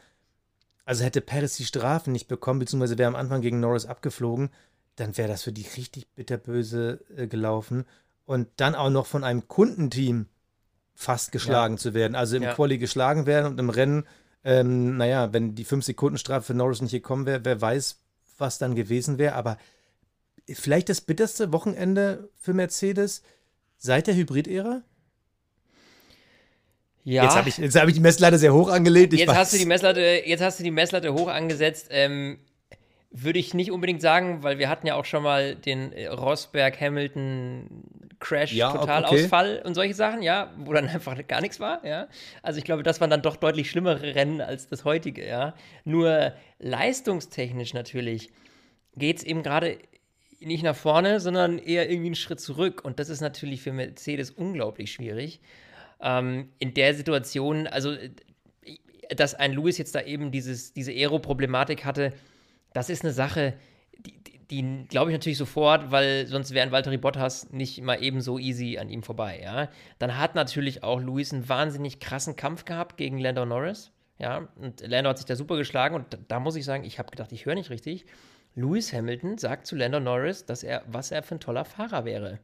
[0.84, 4.50] also hätte Paris die Strafen nicht bekommen, beziehungsweise wäre am Anfang gegen Norris abgeflogen,
[4.96, 7.84] dann wäre das für die richtig bitterböse äh, gelaufen.
[8.24, 10.26] Und dann auch noch von einem Kundenteam
[10.94, 11.78] fast geschlagen ja.
[11.78, 12.14] zu werden.
[12.14, 12.54] Also im ja.
[12.54, 14.04] Quali geschlagen werden und im Rennen,
[14.44, 18.00] ähm, naja, wenn die 5-Sekunden-Strafe für Norris nicht gekommen wäre, wer weiß,
[18.36, 19.34] was dann gewesen wäre.
[19.34, 19.58] Aber
[20.52, 23.22] vielleicht das bitterste Wochenende für Mercedes
[23.76, 24.82] seit der Hybrid-Ära?
[27.08, 27.22] Ja.
[27.22, 29.14] Jetzt habe ich, hab ich die Messlatte sehr hoch angelegt.
[29.14, 31.88] jetzt, hast du die Messlatte, jetzt hast du die Messlatte hoch angesetzt.
[31.90, 32.38] Ähm,
[33.10, 38.52] würde ich nicht unbedingt sagen, weil wir hatten ja auch schon mal den äh, Rosberg-Hamilton-Crash,
[38.52, 42.08] Ja, Totalausfall und solche Sachen, ja, wo dann einfach gar nichts war, ja.
[42.42, 45.54] Also ich glaube, das waren dann doch deutlich schlimmere Rennen als das heutige, ja.
[45.84, 48.28] Nur leistungstechnisch natürlich
[48.96, 49.78] geht es eben gerade
[50.40, 52.84] nicht nach vorne, sondern eher irgendwie einen Schritt zurück.
[52.84, 55.40] Und das ist natürlich für Mercedes unglaublich schwierig.
[56.00, 57.94] Ähm, in der Situation, also
[59.16, 62.12] dass ein Lewis jetzt da eben dieses, diese Aero-Problematik hatte,
[62.72, 63.54] das ist eine Sache,
[63.98, 68.20] die, die, die glaube ich natürlich sofort, weil sonst wären Valtteri Bottas nicht mal eben
[68.20, 69.68] so easy an ihm vorbei, ja.
[69.98, 74.86] Dann hat natürlich auch Lewis einen wahnsinnig krassen Kampf gehabt gegen Lando Norris, ja, und
[74.86, 77.32] Lando hat sich da super geschlagen und da, da muss ich sagen, ich habe gedacht,
[77.32, 78.04] ich höre nicht richtig.
[78.54, 82.40] Lewis Hamilton sagt zu Lando Norris, dass er, was er für ein toller Fahrer wäre.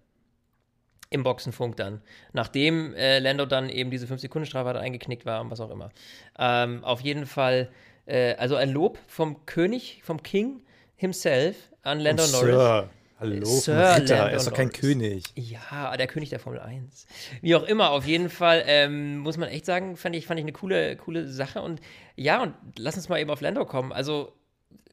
[1.11, 2.01] Im Boxenfunk dann.
[2.33, 5.91] Nachdem äh, Lando dann eben diese 5-Sekunden-Strafe hat, eingeknickt war und was auch immer.
[6.39, 7.71] Ähm, auf jeden Fall,
[8.07, 10.63] äh, also ein Lob vom König, vom King
[10.97, 12.47] himself an Lando Oh, Norris.
[12.55, 12.91] Sir.
[13.21, 14.81] Hallo, Sir Ritter, Lando er ist doch kein Norris.
[14.81, 15.25] König.
[15.37, 17.07] Ja, der König der Formel 1.
[17.43, 20.45] Wie auch immer, auf jeden Fall ähm, muss man echt sagen, fand ich, fand ich
[20.45, 21.63] eine coole, coole Sache.
[21.63, 21.81] Und
[22.17, 23.93] ja, und lass uns mal eben auf Lando kommen.
[23.93, 24.33] Also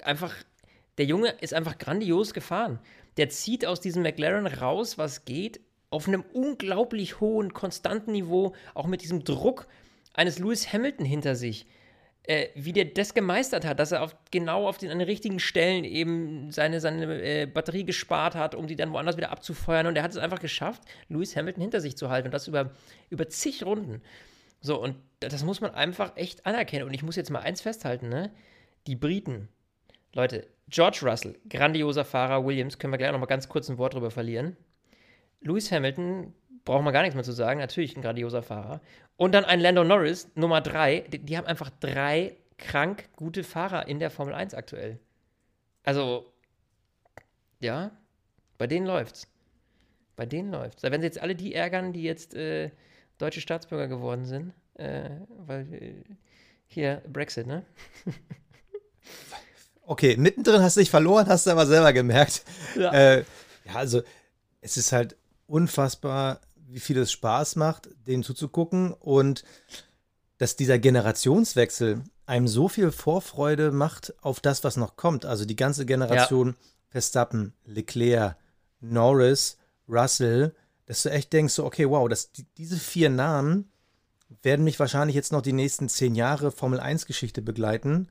[0.03, 0.35] einfach,
[0.97, 2.79] der Junge ist einfach grandios gefahren.
[3.17, 5.59] Der zieht aus diesem McLaren raus, was geht,
[5.91, 9.67] auf einem unglaublich hohen, konstanten Niveau, auch mit diesem Druck
[10.13, 11.67] eines Lewis Hamilton hinter sich
[12.23, 15.39] äh, wie der das gemeistert hat, dass er auf, genau auf den, an den richtigen
[15.39, 19.87] Stellen eben seine, seine äh, Batterie gespart hat, um die dann woanders wieder abzufeuern.
[19.87, 22.71] Und er hat es einfach geschafft, Lewis Hamilton hinter sich zu halten und das über,
[23.09, 24.01] über zig Runden.
[24.61, 26.85] So, und das muss man einfach echt anerkennen.
[26.85, 28.31] Und ich muss jetzt mal eins festhalten, ne?
[28.87, 29.47] Die Briten,
[30.13, 33.93] Leute, George Russell, grandioser Fahrer, Williams, können wir gleich noch mal ganz kurz ein Wort
[33.93, 34.57] drüber verlieren.
[35.41, 36.33] Lewis Hamilton,
[36.65, 38.81] braucht man gar nichts mehr zu sagen, natürlich ein grandioser Fahrer.
[39.17, 41.01] Und dann ein Lando Norris, Nummer drei.
[41.11, 44.99] Die, die haben einfach drei krank gute Fahrer in der Formel 1 aktuell.
[45.83, 46.31] Also,
[47.59, 47.91] ja,
[48.57, 49.27] bei denen läuft's.
[50.15, 50.81] Bei denen läuft's.
[50.81, 52.69] Da werden sie jetzt alle die ärgern, die jetzt äh,
[53.17, 54.53] deutsche Staatsbürger geworden sind.
[54.75, 55.93] Äh, weil äh,
[56.67, 57.65] hier Brexit, ne?
[59.83, 62.45] Okay, mittendrin hast du dich verloren, hast du aber selber gemerkt.
[62.77, 62.93] Ja.
[62.93, 63.25] Äh,
[63.65, 64.03] ja, also
[64.61, 65.17] es ist halt
[65.51, 69.43] unfassbar, wie viel es Spaß macht, denen zuzugucken und
[70.37, 75.25] dass dieser Generationswechsel einem so viel Vorfreude macht auf das, was noch kommt.
[75.25, 76.55] Also die ganze Generation
[76.89, 78.37] Verstappen, Leclerc,
[78.79, 83.71] Norris, Russell, dass du echt denkst, so, okay, wow, das, die, diese vier Namen
[84.41, 88.09] werden mich wahrscheinlich jetzt noch die nächsten zehn Jahre Formel 1-Geschichte begleiten.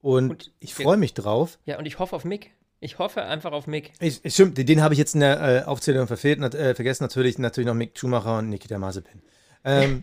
[0.00, 1.58] Und, Und ich freue mich drauf.
[1.64, 2.52] Ja, und ich hoffe auf Mick.
[2.80, 3.92] Ich hoffe einfach auf Mick.
[4.00, 7.38] Ich, stimmt, den, habe ich jetzt in der äh, Aufzählung verfehlt, nat, äh, vergessen natürlich,
[7.38, 9.20] natürlich noch Mick Schumacher und Nikita Mazepin.
[9.64, 10.02] Ähm,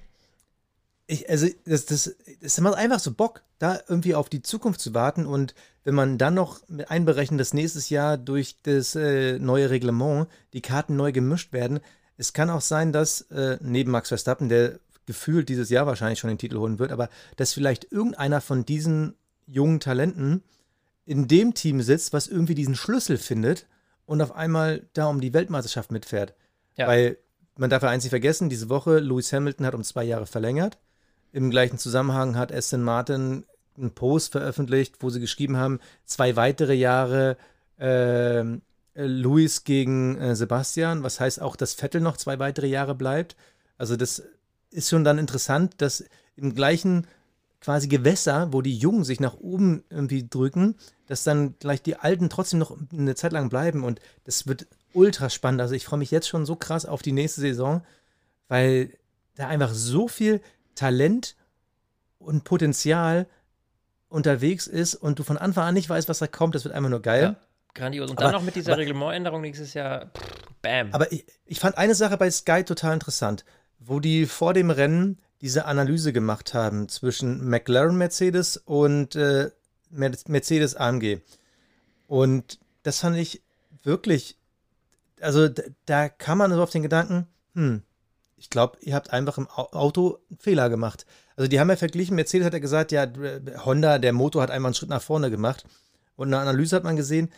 [1.07, 4.93] ich, also, das, das, das macht einfach so Bock, da irgendwie auf die Zukunft zu
[4.93, 10.27] warten und wenn man dann noch einberechnet, dass nächstes Jahr durch das äh, neue Reglement
[10.53, 11.79] die Karten neu gemischt werden,
[12.17, 16.27] es kann auch sein, dass äh, neben Max Verstappen, der gefühlt dieses Jahr wahrscheinlich schon
[16.27, 19.15] den Titel holen wird, aber dass vielleicht irgendeiner von diesen
[19.47, 20.43] jungen Talenten
[21.07, 23.65] in dem Team sitzt, was irgendwie diesen Schlüssel findet
[24.05, 26.35] und auf einmal da um die Weltmeisterschaft mitfährt.
[26.75, 26.87] Ja.
[26.87, 27.17] Weil
[27.55, 30.77] man darf ja eins nicht vergessen, diese Woche Lewis Hamilton hat um zwei Jahre verlängert.
[31.31, 33.45] Im gleichen Zusammenhang hat Aston Martin
[33.77, 37.37] einen Post veröffentlicht, wo sie geschrieben haben, zwei weitere Jahre
[37.79, 38.43] äh,
[38.95, 43.37] Lewis gegen äh, Sebastian, was heißt auch, dass Vettel noch zwei weitere Jahre bleibt.
[43.77, 44.23] Also das
[44.71, 46.03] ist schon dann interessant, dass
[46.35, 47.07] im gleichen
[47.61, 50.75] quasi Gewässer, wo die Jungen sich nach oben irgendwie drücken,
[51.07, 55.29] dass dann gleich die Alten trotzdem noch eine Zeit lang bleiben und das wird ultra
[55.29, 55.61] spannend.
[55.61, 57.83] Also ich freue mich jetzt schon so krass auf die nächste Saison,
[58.47, 58.91] weil
[59.35, 60.41] da einfach so viel
[60.75, 61.35] Talent
[62.19, 63.27] und Potenzial
[64.09, 66.55] unterwegs ist und du von Anfang an nicht weißt, was da kommt.
[66.55, 67.21] Das wird einfach nur geil.
[67.23, 67.35] Ja,
[67.73, 68.09] grandios.
[68.09, 70.07] Und Aber- dann noch mit dieser aber- Reglementänderung nächstes Jahr.
[70.07, 70.23] Pff,
[70.61, 70.89] bam.
[70.93, 73.43] Aber ich, ich fand eine Sache bei Sky total interessant,
[73.79, 79.51] wo die vor dem Rennen diese Analyse gemacht haben zwischen McLaren Mercedes und äh,
[79.89, 81.19] Mer- Mercedes AMG.
[82.07, 83.41] Und das fand ich
[83.83, 84.37] wirklich,
[85.21, 85.47] also
[85.85, 87.83] da, kam man so auf den Gedanken, hm,
[88.37, 91.05] ich glaube, ihr habt einfach im Au- Auto einen Fehler gemacht.
[91.35, 93.07] Also die haben ja verglichen, Mercedes hat ja gesagt, ja,
[93.65, 95.65] Honda, der Motor hat einmal einen Schritt nach vorne gemacht.
[96.15, 97.29] Und in der Analyse hat man gesehen,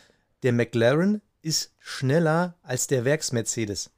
[0.43, 3.91] der McLaren ist schneller als der Werks-Mercedes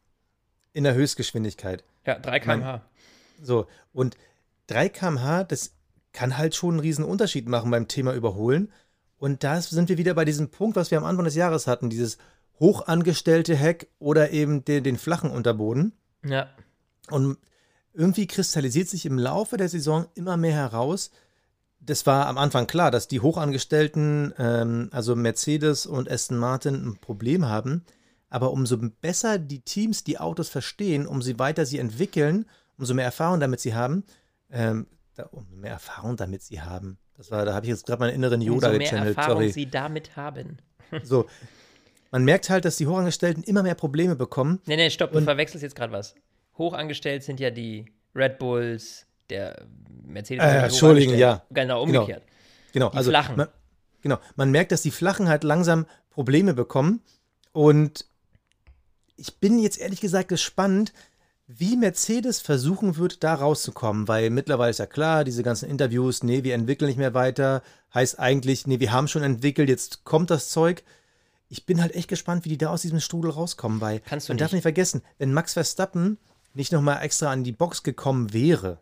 [0.74, 1.84] in der Höchstgeschwindigkeit.
[2.06, 2.82] ja, 3 km/h.
[3.42, 4.18] So, und
[4.68, 5.74] 3 km/h, das
[6.14, 8.72] kann halt schon einen riesen Unterschied machen beim Thema Überholen.
[9.18, 11.90] Und da sind wir wieder bei diesem Punkt, was wir am Anfang des Jahres hatten,
[11.90, 12.18] dieses
[12.60, 15.94] hochangestellte Heck oder eben den, den flachen Unterboden.
[16.26, 16.48] Ja.
[17.10, 17.38] Und
[17.94, 21.12] irgendwie kristallisiert sich im Laufe der Saison immer mehr heraus,
[21.82, 26.98] das war am Anfang klar, dass die Hochangestellten, ähm, also Mercedes und Aston Martin, ein
[26.98, 27.84] Problem haben.
[28.30, 32.46] Aber umso besser die Teams die Autos verstehen, umso weiter sie entwickeln,
[32.82, 34.04] umso mehr Erfahrung damit sie haben,
[34.52, 36.98] ähm, da, umso mehr Erfahrung damit sie haben.
[37.16, 39.16] Das war, da habe ich jetzt gerade meinen inneren Yoda umso mehr gechannelt.
[39.18, 39.52] Erfahrung Sorry.
[39.52, 40.58] sie damit haben.
[41.04, 41.28] So.
[42.12, 44.60] Man merkt halt, dass die Hochangestellten immer mehr Probleme bekommen.
[44.66, 46.16] Nee, nee, stopp, du verwechselst jetzt gerade was.
[46.58, 49.66] Hochangestellt sind ja die Red Bulls, der
[50.04, 50.44] Mercedes.
[50.44, 51.20] Äh, Entschuldigen, hochangestellt.
[51.20, 51.46] ja.
[51.64, 52.00] Genau, Genau.
[52.02, 52.24] umgekehrt.
[52.74, 53.38] Genau, Die also Flachen.
[53.38, 53.48] Man,
[54.02, 57.00] genau, man merkt, dass die Flachen halt langsam Probleme bekommen.
[57.54, 58.06] Und
[59.16, 60.92] ich bin jetzt ehrlich gesagt gespannt,
[61.58, 66.44] wie Mercedes versuchen wird, da rauszukommen, weil mittlerweile ist ja klar, diese ganzen Interviews, nee,
[66.44, 67.62] wir entwickeln nicht mehr weiter,
[67.94, 70.84] heißt eigentlich, nee, wir haben schon entwickelt, jetzt kommt das Zeug.
[71.50, 74.34] Ich bin halt echt gespannt, wie die da aus diesem Strudel rauskommen, weil Kannst du
[74.34, 74.58] man darf nicht.
[74.58, 76.18] nicht vergessen, wenn Max Verstappen
[76.54, 78.80] nicht nochmal extra an die Box gekommen wäre,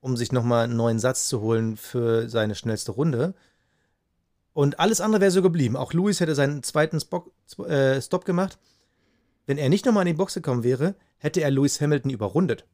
[0.00, 3.34] um sich nochmal einen neuen Satz zu holen für seine schnellste Runde,
[4.52, 5.76] und alles andere wäre so geblieben.
[5.76, 7.30] Auch Lewis hätte seinen zweiten Spock,
[7.66, 8.58] äh, Stop gemacht.
[9.50, 12.66] Wenn er nicht nochmal an die Box gekommen wäre, hätte er Lewis Hamilton überrundet.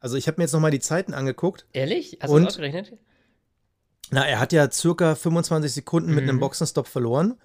[0.00, 1.68] Also ich habe mir jetzt nochmal die Zeiten angeguckt.
[1.72, 2.18] Ehrlich?
[2.20, 2.94] Hast du das ausgerechnet?
[4.10, 6.30] Na, er hat ja circa 25 Sekunden mit Mhm.
[6.30, 7.38] einem Boxenstopp verloren.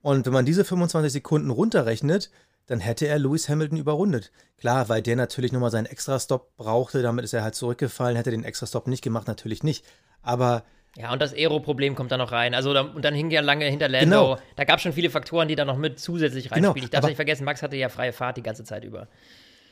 [0.00, 2.30] Und wenn man diese 25 Sekunden runterrechnet,
[2.68, 4.32] dann hätte er Lewis Hamilton überrundet.
[4.56, 8.44] Klar, weil der natürlich nochmal seinen Extra-Stop brauchte, damit ist er halt zurückgefallen, hätte den
[8.44, 9.84] Extra-Stop nicht gemacht, natürlich nicht.
[10.22, 10.64] Aber
[10.96, 12.54] Ja, und das Aero-Problem kommt da noch rein.
[12.54, 14.34] Also, da, und dann hing ja lange hinter Lando.
[14.34, 14.38] Genau.
[14.56, 16.84] Da gab es schon viele Faktoren, die da noch mit zusätzlich Genau, reinspielen.
[16.84, 19.06] ich darf nicht vergessen, Max hatte ja freie Fahrt die ganze Zeit über.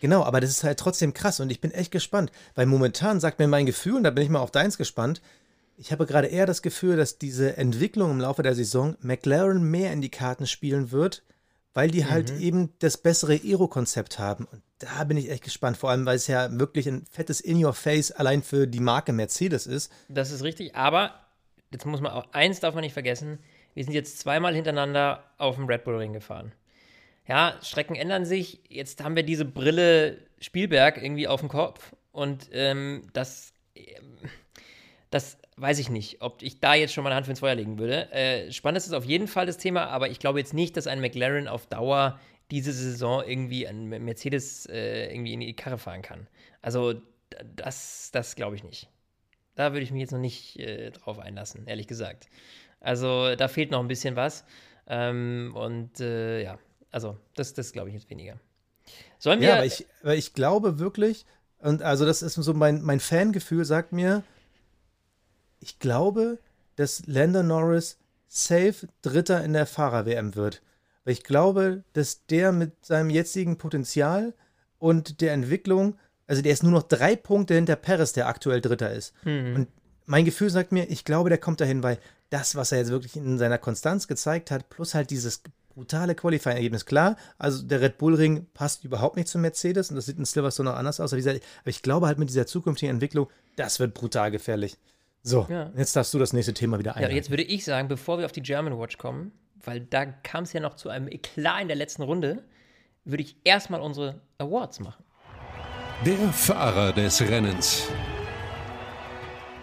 [0.00, 3.38] Genau, aber das ist halt trotzdem krass und ich bin echt gespannt, weil momentan sagt
[3.38, 5.22] mir mein Gefühl, und da bin ich mal auf deins gespannt,
[5.78, 9.92] ich habe gerade eher das Gefühl, dass diese Entwicklung im Laufe der Saison McLaren mehr
[9.92, 11.22] in die Karten spielen wird,
[11.72, 14.46] weil die halt eben das bessere Aero-Konzept haben.
[14.52, 18.12] Und da bin ich echt gespannt, vor allem, weil es ja wirklich ein fettes In-Your-Face
[18.12, 19.92] allein für die Marke Mercedes ist.
[20.08, 21.14] Das ist richtig, aber
[21.70, 23.38] jetzt muss man auch, eins darf man nicht vergessen,
[23.74, 26.52] wir sind jetzt zweimal hintereinander auf dem Red Bull Ring gefahren.
[27.26, 32.50] Ja, Strecken ändern sich, jetzt haben wir diese Brille Spielberg irgendwie auf dem Kopf und
[32.52, 34.18] ähm, das, ähm,
[35.10, 37.54] das weiß ich nicht, ob ich da jetzt schon mal eine Hand für ins Feuer
[37.54, 38.12] legen würde.
[38.12, 40.86] Äh, spannend ist es auf jeden Fall das Thema, aber ich glaube jetzt nicht, dass
[40.86, 42.20] ein McLaren auf Dauer
[42.50, 46.28] diese Saison irgendwie ein Mercedes äh, irgendwie in die Karre fahren kann.
[46.62, 46.94] Also
[47.56, 48.88] das, das glaube ich nicht.
[49.54, 52.28] Da würde ich mich jetzt noch nicht äh, drauf einlassen, ehrlich gesagt.
[52.80, 54.44] Also da fehlt noch ein bisschen was.
[54.86, 56.58] Ähm, und äh, ja,
[56.90, 58.38] also das, das glaube ich jetzt weniger.
[59.18, 59.48] Sollen wir.
[59.48, 61.24] Ja, aber ich, aber ich glaube wirklich,
[61.58, 64.22] und also das ist so mein, mein Fangefühl, sagt mir,
[65.60, 66.38] ich glaube,
[66.76, 70.60] dass Lando Norris safe Dritter in der Fahrer-WM wird.
[71.04, 74.34] Weil ich glaube, dass der mit seinem jetzigen Potenzial
[74.78, 78.92] und der Entwicklung, also der ist nur noch drei Punkte hinter Perez, der aktuell Dritter
[78.92, 79.12] ist.
[79.22, 79.54] Hm.
[79.54, 79.68] Und
[80.06, 81.98] mein Gefühl sagt mir, ich glaube, der kommt dahin, weil
[82.30, 85.42] das, was er jetzt wirklich in seiner Konstanz gezeigt hat, plus halt dieses
[85.74, 90.06] brutale Qualifying-Ergebnis, klar, also der Red Bull Ring passt überhaupt nicht zum Mercedes und das
[90.06, 91.40] sieht in Silverstone noch anders aus, aber, dieser, aber
[91.70, 94.76] ich glaube halt mit dieser zukünftigen Entwicklung, das wird brutal gefährlich.
[95.22, 95.72] So, Ja.
[95.76, 97.16] jetzt darfst du das nächste Thema wieder ja, einleiten.
[97.16, 99.32] jetzt würde ich sagen, bevor wir auf die German Watch kommen,
[99.66, 102.42] weil da kam es ja noch zu einem Eklat in der letzten Runde,
[103.04, 105.04] würde ich erstmal unsere Awards machen.
[106.04, 107.88] Der Fahrer des Rennens.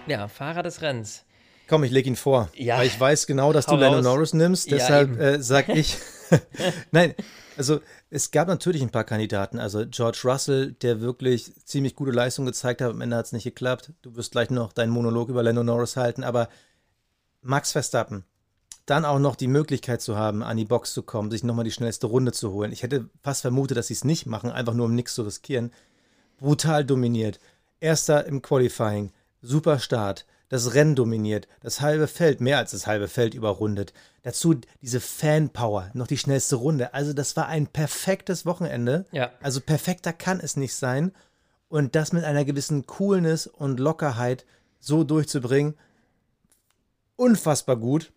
[0.08, 1.26] Ja, Fahrer des Rennens.
[1.68, 2.78] Komm, ich leg ihn vor, Ja.
[2.78, 4.02] weil ich weiß genau, dass Hau du Lando.
[4.02, 5.20] Norris nimmst, Ja, deshalb eben.
[5.20, 5.98] äh, sag ich.
[6.92, 7.14] Nein,
[7.58, 9.60] also es gab natürlich ein paar Kandidaten.
[9.60, 13.44] Also George Russell, der wirklich ziemlich gute Leistung gezeigt hat, am Ende hat es nicht
[13.44, 13.94] geklappt.
[14.02, 16.50] Du wirst gleich noch deinen Monolog über Lando Norris halten, aber
[17.42, 18.24] Max Verstappen,
[18.92, 21.72] dann auch noch die Möglichkeit zu haben, an die Box zu kommen, sich nochmal die
[21.72, 22.74] schnellste Runde zu holen.
[22.74, 25.72] Ich hätte fast vermutet, dass sie es nicht machen, einfach nur um nichts zu riskieren.
[26.38, 27.40] Brutal dominiert.
[27.80, 29.14] Erster im Qualifying.
[29.42, 30.26] Super Start.
[30.50, 31.48] Das Rennen dominiert.
[31.62, 33.94] Das halbe Feld, mehr als das halbe Feld überrundet.
[34.24, 36.94] Dazu diese Fanpower, noch die schnellste Runde.
[36.94, 39.06] Also, das war ein perfektes Wochenende.
[39.14, 39.32] Ja.
[39.42, 41.14] Also, perfekter kann es nicht sein.
[41.70, 44.46] Und das mit einer gewissen Coolness und Lockerheit
[44.82, 45.76] so durchzubringen,
[47.16, 48.12] unfassbar gut.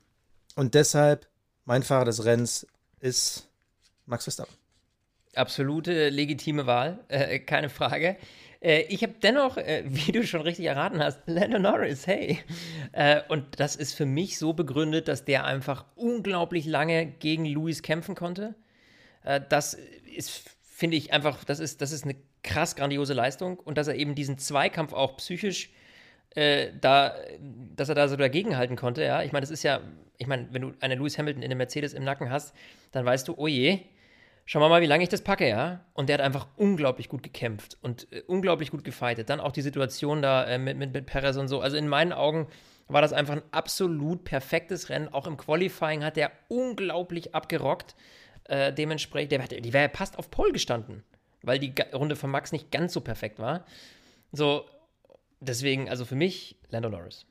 [0.54, 1.26] Und deshalb,
[1.64, 2.66] mein Fahrer des Rennens
[3.00, 3.48] ist
[4.06, 4.54] Max Verstappen.
[5.34, 8.16] Absolute legitime Wahl, äh, keine Frage.
[8.60, 12.38] Äh, ich habe dennoch, äh, wie du schon richtig erraten hast, Lando Norris, hey.
[12.92, 17.82] Äh, und das ist für mich so begründet, dass der einfach unglaublich lange gegen Lewis
[17.82, 18.54] kämpfen konnte.
[19.24, 19.74] Äh, das
[20.16, 23.96] ist, finde ich, einfach, das ist, das ist eine krass grandiose Leistung und dass er
[23.96, 25.70] eben diesen Zweikampf auch psychisch
[26.34, 27.14] äh, da,
[27.76, 29.22] dass er da so dagegenhalten konnte, ja.
[29.22, 29.80] Ich meine, das ist ja,
[30.18, 32.54] ich meine, wenn du einen Lewis Hamilton in der Mercedes im Nacken hast,
[32.92, 33.80] dann weißt du, oh je,
[34.44, 35.80] schauen wir mal, wie lange ich das packe, ja.
[35.92, 39.30] Und der hat einfach unglaublich gut gekämpft und äh, unglaublich gut gefightet.
[39.30, 41.60] Dann auch die Situation da äh, mit, mit, mit Perez und so.
[41.60, 42.48] Also in meinen Augen
[42.88, 45.08] war das einfach ein absolut perfektes Rennen.
[45.08, 47.94] Auch im Qualifying hat er unglaublich abgerockt.
[48.44, 51.02] Äh, dementsprechend, der, die wäre passt auf Pole gestanden,
[51.42, 53.64] weil die Runde von Max nicht ganz so perfekt war.
[54.32, 54.66] So,
[55.44, 57.26] deswegen, also für mich, Lando Norris.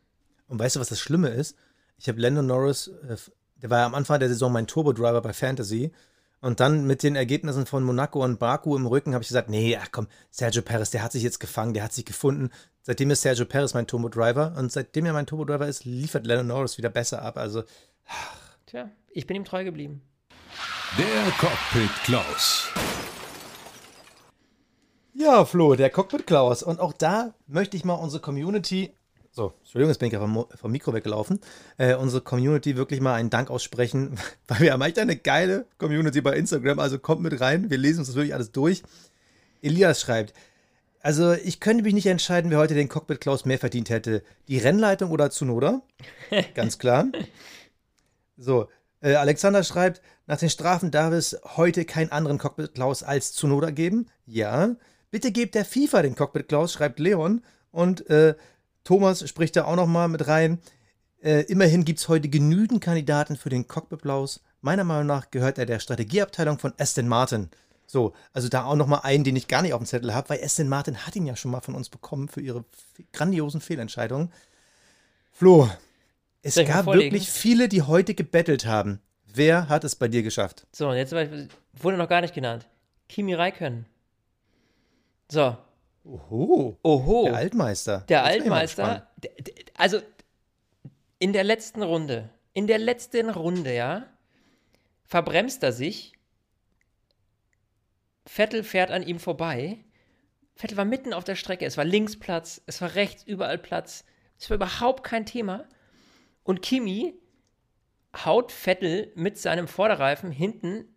[0.48, 1.58] Und weißt du, was das Schlimme ist?
[1.98, 3.18] Ich habe Lando Norris, äh,
[3.58, 5.92] der war ja am Anfang der Saison mein Turbo-Driver bei Fantasy.
[6.42, 9.78] Und dann mit den Ergebnissen von Monaco und Baku im Rücken habe ich gesagt, nee,
[9.82, 12.50] ach komm, Sergio Perez, der hat sich jetzt gefangen, der hat sich gefunden.
[12.82, 16.78] Seitdem ist Sergio Perez mein Turbo-Driver und seitdem er mein Turbo-Driver ist, liefert Lennon Norris
[16.78, 17.38] wieder besser ab.
[17.38, 17.64] Also,
[18.08, 18.58] ach.
[18.66, 20.02] Tja, ich bin ihm treu geblieben.
[20.98, 22.68] Der Cockpit Klaus.
[25.24, 26.64] Ja, Flo, der Cockpit Klaus.
[26.64, 28.92] Und auch da möchte ich mal unsere Community
[29.36, 31.40] so, Entschuldigung, jetzt bin ich ja vom, vom Mikro weggelaufen.
[31.78, 34.16] Äh, unsere Community wirklich mal einen Dank aussprechen,
[34.48, 36.78] weil wir haben echt eine geile Community bei Instagram.
[36.78, 38.84] Also kommt mit rein, wir lesen uns das wirklich alles durch.
[39.64, 40.34] Elias schreibt,
[41.00, 44.24] also ich könnte mich nicht entscheiden, wer heute den Cockpit Klaus mehr verdient hätte.
[44.50, 45.82] Die Rennleitung oder Zunoda?
[46.54, 47.08] Ganz klar.
[48.38, 48.68] So,
[49.02, 53.72] äh, Alexander schreibt, nach den Strafen darf es heute keinen anderen Cockpit Klaus als Zunoda
[53.72, 54.06] geben.
[54.28, 54.76] Ja.
[55.14, 57.44] Bitte gebt der FIFA den Cockpit Klaus, schreibt Leon.
[57.70, 58.34] Und äh,
[58.84, 60.58] Thomas spricht da auch noch mal mit rein.
[61.22, 64.42] Äh, immerhin gibt es heute genügend Kandidaten für den Cockpit-Applaus.
[64.62, 67.52] Meiner Meinung nach gehört er der Strategieabteilung von Aston Martin.
[67.86, 70.30] So, also da auch noch mal einen, den ich gar nicht auf dem Zettel habe,
[70.30, 72.66] weil Aston Martin hat ihn ja schon mal von uns bekommen für ihre
[73.12, 74.34] grandiosen Fehlentscheidungen.
[75.32, 75.70] Flo,
[76.42, 79.00] es gab wirklich viele, die heute gebettelt haben.
[79.32, 80.66] Wer hat es bei dir geschafft?
[80.72, 82.66] So, und jetzt wurde noch gar nicht genannt.
[83.08, 83.86] Kimi Räikkönen.
[85.34, 85.58] So,
[86.04, 86.78] Oho.
[86.84, 87.24] Oho.
[87.26, 88.02] Der Altmeister.
[88.08, 89.12] Der Altmeister.
[89.76, 90.00] Also
[91.18, 94.06] in der letzten Runde, in der letzten Runde, ja,
[95.06, 96.14] verbremst er sich.
[98.28, 99.84] Vettel fährt an ihm vorbei.
[100.54, 101.66] Vettel war mitten auf der Strecke.
[101.66, 104.06] Es war links Platz, es war rechts überall Platz.
[104.38, 105.68] Es war überhaupt kein Thema.
[106.44, 107.16] Und Kimi
[108.24, 110.93] haut Vettel mit seinem Vorderreifen hinten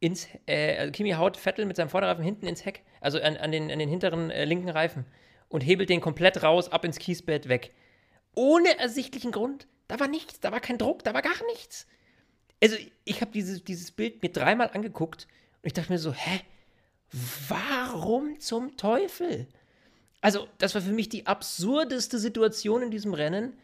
[0.00, 3.52] ins, äh, also Kimi haut Vettel mit seinem Vorderreifen hinten ins Heck, also an, an,
[3.52, 5.06] den, an den hinteren äh, linken Reifen
[5.48, 7.72] und hebelt den komplett raus, ab ins Kiesbett, weg.
[8.34, 9.66] Ohne ersichtlichen Grund.
[9.88, 11.86] Da war nichts, da war kein Druck, da war gar nichts.
[12.62, 15.26] Also, ich habe dieses, dieses Bild mir dreimal angeguckt
[15.62, 16.40] und ich dachte mir so, hä?
[17.48, 19.46] Warum zum Teufel?
[20.20, 23.56] Also, das war für mich die absurdeste Situation in diesem Rennen.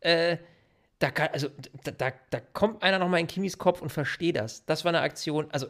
[0.00, 0.36] Äh,
[1.00, 1.48] da, kann, also,
[1.82, 4.64] da, da, da kommt einer nochmal in Kimis Kopf und versteht das.
[4.66, 5.66] Das war eine Aktion, also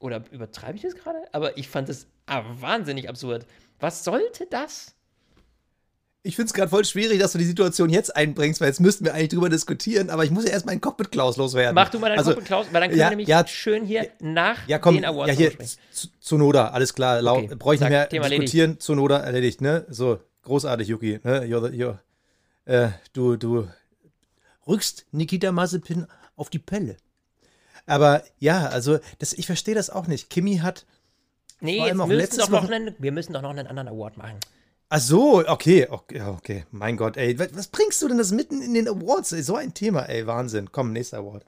[0.00, 1.18] oder übertreibe ich das gerade?
[1.30, 3.46] Aber ich fand es ah, wahnsinnig absurd.
[3.78, 4.94] Was sollte das?
[6.24, 9.04] Ich finde es gerade voll schwierig, dass du die Situation jetzt einbringst, weil jetzt müssten
[9.04, 11.74] wir eigentlich drüber diskutieren, aber ich muss ja erst meinen Cockpit-Klaus loswerden.
[11.74, 14.08] Mach du mal deinen also, Cockpit-Klaus, weil dann können ja, wir nämlich ja, schön hier
[14.20, 15.52] nach ja, komm, den Awards Ja, hier,
[16.20, 17.24] Zunoda, alles klar.
[17.24, 18.70] Okay, Brauche ich nicht mehr Thema diskutieren.
[18.70, 18.82] Erledigt.
[18.82, 19.84] Zunoda erledigt, ne?
[19.88, 21.20] So, großartig, Yuki.
[21.24, 21.42] Ne?
[21.42, 21.98] You're the, you're,
[22.66, 23.68] äh, du, du
[24.66, 26.06] rückst Nikita Mazepin
[26.36, 26.96] auf die Pelle.
[27.86, 30.30] Aber ja, also das, ich verstehe das auch nicht.
[30.30, 30.86] Kimi hat.
[31.60, 34.38] Nee, jetzt wir, müssen doch noch einen, wir müssen doch noch einen anderen Award machen.
[34.88, 36.66] Ach so, okay, okay, okay.
[36.70, 37.38] Mein Gott, ey.
[37.38, 39.30] Was bringst du denn das mitten in den Awards?
[39.30, 40.26] So ein Thema, ey.
[40.26, 40.70] Wahnsinn.
[40.70, 41.46] Komm, nächster Award.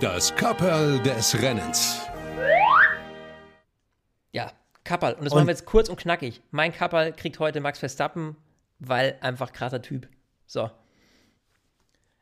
[0.00, 1.98] Das Kapperl des Rennens.
[4.32, 4.52] Ja,
[4.84, 5.14] Kapperl.
[5.14, 6.40] Und das und machen wir jetzt kurz und knackig.
[6.50, 8.36] Mein Kapperl kriegt heute Max Verstappen,
[8.78, 10.08] weil einfach krasser Typ.
[10.46, 10.70] So.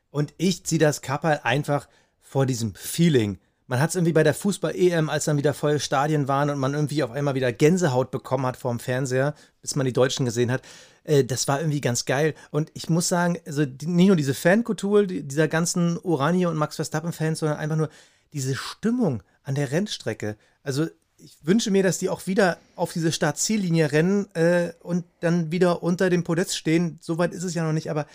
[0.09, 1.87] Und ich ziehe das Kapperl einfach
[2.19, 3.39] vor diesem Feeling.
[3.67, 6.73] Man hat es irgendwie bei der Fußball-EM, als dann wieder volle Stadien waren und man
[6.73, 10.61] irgendwie auf einmal wieder Gänsehaut bekommen hat vorm Fernseher, bis man die Deutschen gesehen hat.
[11.03, 12.33] Äh, das war irgendwie ganz geil.
[12.51, 16.77] Und ich muss sagen, also nicht nur diese Fankultur die, dieser ganzen Oranje und Max
[16.77, 17.89] Verstappen-Fans, sondern einfach nur
[18.31, 20.37] diese Stimmung an der Rennstrecke.
[20.63, 20.87] Also
[21.17, 25.83] ich wünsche mir, dass die auch wieder auf diese Start-Ziellinie rennen äh, und dann wieder
[25.83, 26.99] unter dem Podest stehen.
[27.01, 28.05] Soweit ist es ja noch nicht, aber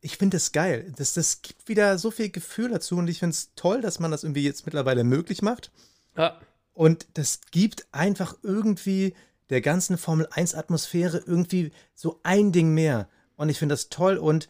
[0.00, 0.92] ich finde das geil.
[0.96, 4.10] Das, das gibt wieder so viel Gefühl dazu und ich finde es toll, dass man
[4.10, 5.70] das irgendwie jetzt mittlerweile möglich macht.
[6.16, 6.38] Ja.
[6.72, 9.14] Und das gibt einfach irgendwie
[9.50, 13.08] der ganzen Formel 1 Atmosphäre irgendwie so ein Ding mehr.
[13.36, 14.48] Und ich finde das toll und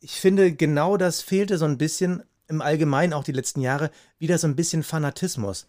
[0.00, 4.38] ich finde genau das fehlte so ein bisschen im Allgemeinen auch die letzten Jahre wieder
[4.38, 5.66] so ein bisschen Fanatismus.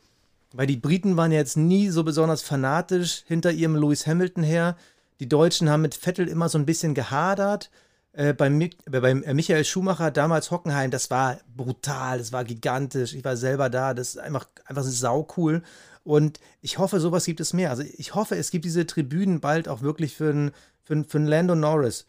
[0.54, 4.78] Weil die Briten waren jetzt nie so besonders fanatisch hinter ihrem Lewis Hamilton her.
[5.20, 7.70] Die Deutschen haben mit Vettel immer so ein bisschen gehadert
[8.14, 13.14] äh, beim, äh, beim äh, Michael Schumacher damals Hockenheim, das war brutal, das war gigantisch.
[13.14, 15.64] Ich war selber da, das ist einfach, einfach sau cool.
[16.04, 17.70] Und ich hoffe, sowas gibt es mehr.
[17.70, 20.52] Also ich hoffe, es gibt diese Tribünen bald auch wirklich für einen
[20.84, 22.06] für, für Lando Norris.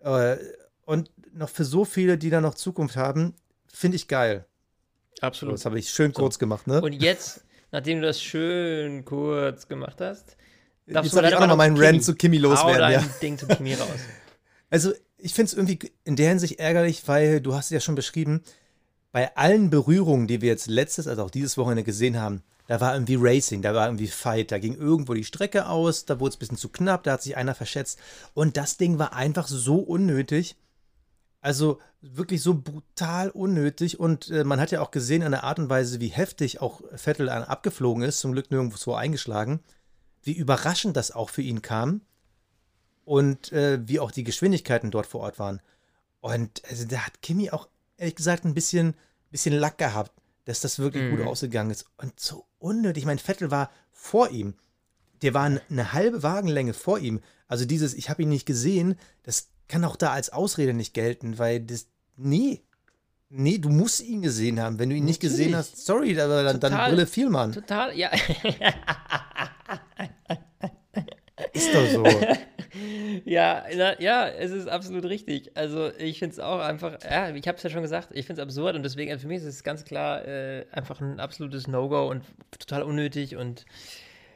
[0.00, 0.36] Äh,
[0.84, 3.34] und noch für so viele, die da noch Zukunft haben,
[3.72, 4.46] finde ich geil.
[5.20, 5.54] Absolut.
[5.54, 6.40] das habe ich schön kurz so.
[6.40, 6.80] gemacht, ne?
[6.80, 10.36] Und jetzt, nachdem du das schön kurz gemacht hast,
[10.86, 12.74] darfst jetzt du dann auch noch meinen Rant zu Kimi loswerden.
[12.74, 13.04] Hau dein ja.
[13.20, 13.88] Ding zu Kimi raus.
[14.70, 17.94] Also ich finde es irgendwie in der Hinsicht ärgerlich, weil du hast es ja schon
[17.94, 18.42] beschrieben,
[19.12, 22.94] bei allen Berührungen, die wir jetzt letztes, also auch dieses Wochenende gesehen haben, da war
[22.94, 26.36] irgendwie Racing, da war irgendwie Fight, da ging irgendwo die Strecke aus, da wurde es
[26.36, 27.98] ein bisschen zu knapp, da hat sich einer verschätzt.
[28.34, 30.56] Und das Ding war einfach so unnötig.
[31.40, 33.98] Also wirklich so brutal unnötig.
[33.98, 36.82] Und äh, man hat ja auch gesehen an der Art und Weise, wie heftig auch
[36.94, 39.60] Vettel abgeflogen ist, zum Glück nirgendwo eingeschlagen,
[40.22, 42.00] wie überraschend das auch für ihn kam.
[43.04, 45.60] Und äh, wie auch die Geschwindigkeiten dort vor Ort waren.
[46.20, 48.94] Und also, da hat Kimi auch ehrlich gesagt ein bisschen,
[49.30, 50.12] bisschen Lack gehabt
[50.44, 51.16] dass das wirklich mhm.
[51.16, 51.86] gut ausgegangen ist.
[51.96, 53.02] Und so unnötig.
[53.02, 54.54] Ich meine, Vettel war vor ihm.
[55.22, 57.20] Der war eine halbe Wagenlänge vor ihm.
[57.46, 61.38] Also dieses, ich habe ihn nicht gesehen, das kann auch da als Ausrede nicht gelten,
[61.38, 61.86] weil das,
[62.16, 62.62] nee,
[63.28, 64.78] nee, du musst ihn gesehen haben.
[64.78, 67.52] Wenn du ihn nicht gesehen hast, sorry, aber dann, dann Brille viel, Mann.
[67.52, 68.10] Total, ja.
[71.52, 72.04] Ist doch so.
[73.24, 75.56] ja, na, ja, es ist absolut richtig.
[75.56, 78.40] Also ich finde es auch einfach, ja, ich habe es ja schon gesagt, ich finde
[78.40, 82.08] es absurd und deswegen für mich ist es ganz klar äh, einfach ein absolutes No-Go
[82.08, 82.24] und
[82.58, 83.66] total unnötig und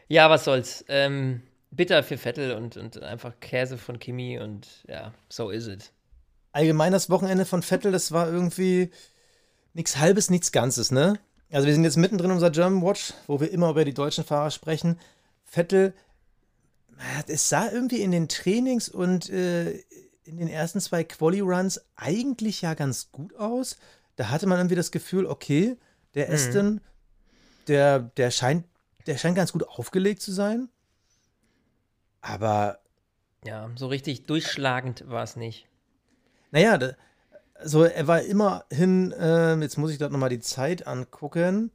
[0.08, 0.84] ja, was soll's.
[0.88, 5.92] Ähm, bitter für Vettel und, und einfach Käse von Kimi und ja, so is it.
[6.52, 8.90] Allgemein das Wochenende von Vettel, das war irgendwie
[9.74, 11.18] nichts Halbes, nichts Ganzes, ne?
[11.52, 14.24] Also wir sind jetzt mittendrin in unserer German Watch, wo wir immer über die deutschen
[14.24, 14.98] Fahrer sprechen.
[15.44, 15.94] Vettel
[17.26, 19.72] es sah irgendwie in den Trainings und äh,
[20.24, 23.76] in den ersten zwei Quali-Runs eigentlich ja ganz gut aus.
[24.16, 25.76] Da hatte man irgendwie das Gefühl, okay,
[26.14, 26.34] der mhm.
[26.34, 26.80] Aston,
[27.68, 28.64] der, der, scheint,
[29.06, 30.68] der scheint ganz gut aufgelegt zu sein.
[32.20, 32.80] Aber.
[33.44, 35.68] Ja, so richtig durchschlagend war es nicht.
[36.50, 36.96] Naja, da,
[37.54, 41.70] also er war immerhin, äh, jetzt muss ich dort nochmal die Zeit angucken.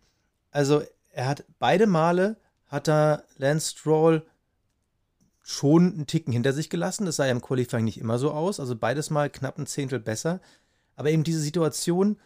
[0.51, 4.25] Also er hat beide Male hat er Lance Stroll
[5.51, 7.05] schon einen Ticken hinter sich gelassen.
[7.05, 8.59] Das sah ja im Qualifying nicht immer so aus.
[8.59, 10.39] Also beides mal knapp ein Zehntel besser.
[10.95, 12.17] Aber eben diese Situation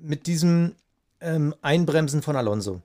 [0.00, 0.74] mit diesem
[1.20, 2.82] ähm, Einbremsen von Alonso.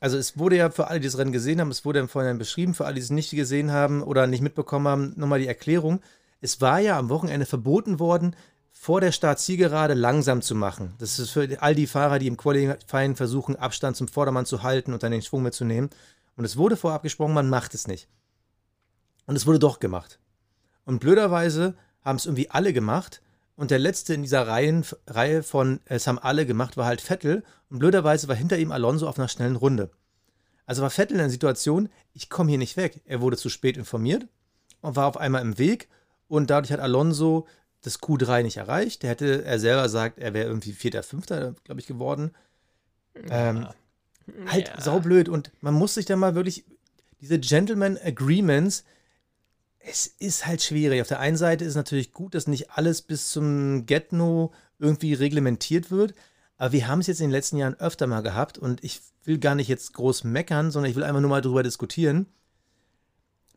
[0.00, 2.38] Also es wurde ja für alle, die das Rennen gesehen haben, es wurde im Vorhinein
[2.38, 6.00] beschrieben, für alle, die es nicht gesehen haben oder nicht mitbekommen haben, nochmal die Erklärung.
[6.40, 8.36] Es war ja am Wochenende verboten worden,
[8.70, 10.92] vor der Startzielgerade langsam zu machen.
[10.98, 14.92] Das ist für all die Fahrer, die im Qualifying versuchen, Abstand zum Vordermann zu halten
[14.92, 15.88] und dann den Schwung mitzunehmen.
[16.36, 18.08] Und es wurde vorab gesprochen, man macht es nicht.
[19.26, 20.18] Und es wurde doch gemacht.
[20.84, 23.22] Und blöderweise haben es irgendwie alle gemacht.
[23.56, 27.44] Und der letzte in dieser Reihen, Reihe von es haben alle gemacht, war halt Vettel.
[27.70, 29.90] Und blöderweise war hinter ihm Alonso auf einer schnellen Runde.
[30.66, 33.00] Also war Vettel in einer Situation, ich komme hier nicht weg.
[33.04, 34.26] Er wurde zu spät informiert
[34.80, 35.88] und war auf einmal im Weg.
[36.28, 37.46] Und dadurch hat Alonso
[37.82, 39.02] das Q3 nicht erreicht.
[39.02, 42.32] Der hätte, er selber sagt, er wäre irgendwie Vierter, Fünfter, glaube ich, geworden.
[43.30, 43.74] Ähm, ja.
[44.46, 44.80] Halt ja.
[44.80, 45.28] saublöd.
[45.28, 46.64] Und man muss sich da mal wirklich,
[47.20, 48.84] diese Gentleman Agreements,
[49.86, 51.00] es ist halt schwierig.
[51.00, 55.14] Auf der einen Seite ist es natürlich gut, dass nicht alles bis zum Get-No irgendwie
[55.14, 56.14] reglementiert wird.
[56.56, 59.38] Aber wir haben es jetzt in den letzten Jahren öfter mal gehabt und ich will
[59.38, 62.26] gar nicht jetzt groß meckern, sondern ich will einfach nur mal darüber diskutieren.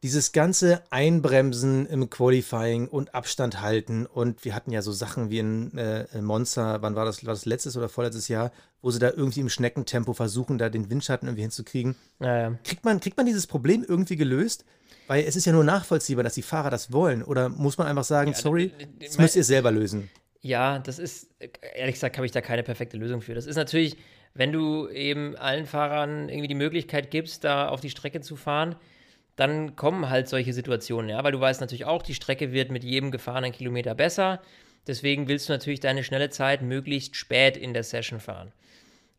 [0.03, 5.39] Dieses ganze Einbremsen im Qualifying und Abstand halten und wir hatten ja so Sachen wie
[5.39, 8.51] in, äh, in Monza, wann war das, war das letztes oder vorletztes Jahr,
[8.81, 11.95] wo sie da irgendwie im Schneckentempo versuchen, da den Windschatten irgendwie hinzukriegen.
[12.19, 12.55] Ja, ja.
[12.63, 14.65] Kriegt, man, kriegt man dieses Problem irgendwie gelöst?
[15.07, 17.23] Weil es ist ja nur nachvollziehbar, dass die Fahrer das wollen.
[17.23, 20.09] Oder muss man einfach sagen, ja, sorry, das müsst ihr selber lösen?
[20.41, 21.29] Ja, das ist,
[21.75, 23.33] ehrlich gesagt, habe ich da keine perfekte Lösung für.
[23.33, 23.97] Das ist natürlich,
[24.33, 28.75] wenn du eben allen Fahrern irgendwie die Möglichkeit gibst, da auf die Strecke zu fahren,
[29.35, 32.83] dann kommen halt solche Situationen, ja, weil du weißt natürlich auch, die Strecke wird mit
[32.83, 34.41] jedem gefahrenen Kilometer besser.
[34.87, 38.51] Deswegen willst du natürlich deine schnelle Zeit möglichst spät in der Session fahren.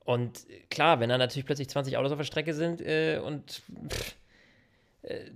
[0.04, 4.16] Und klar, wenn da natürlich plötzlich 20 Autos auf der Strecke sind äh, und pff,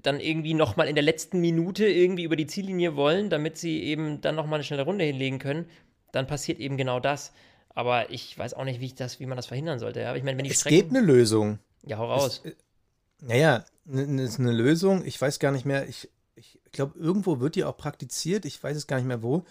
[0.03, 4.21] dann irgendwie nochmal in der letzten Minute irgendwie über die Ziellinie wollen, damit sie eben
[4.21, 5.67] dann nochmal eine schnelle Runde hinlegen können,
[6.13, 7.33] dann passiert eben genau das.
[7.75, 10.01] Aber ich weiß auch nicht, wie, ich das, wie man das verhindern sollte.
[10.01, 10.15] Ja?
[10.15, 11.59] Ich meine, wenn die es Strecken, gibt eine Lösung.
[11.87, 12.43] Ja, hau raus.
[12.45, 12.55] Es, äh,
[13.21, 15.05] naja, ist eine Lösung.
[15.07, 15.89] Ich weiß gar nicht mehr.
[15.89, 18.45] Ich, ich glaube, irgendwo wird die auch praktiziert.
[18.45, 19.45] Ich weiß es gar nicht mehr wo.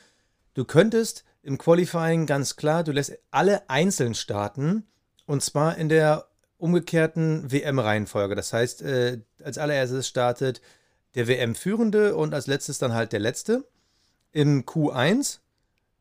[0.54, 4.86] Du könntest im Qualifying ganz klar, du lässt alle einzeln starten.
[5.26, 6.28] Und zwar in der
[6.62, 8.36] umgekehrten WM-Reihenfolge.
[8.36, 10.62] Das heißt, äh, als allererstes startet
[11.16, 13.66] der WM-Führende und als letztes dann halt der Letzte.
[14.32, 15.40] Im Q1,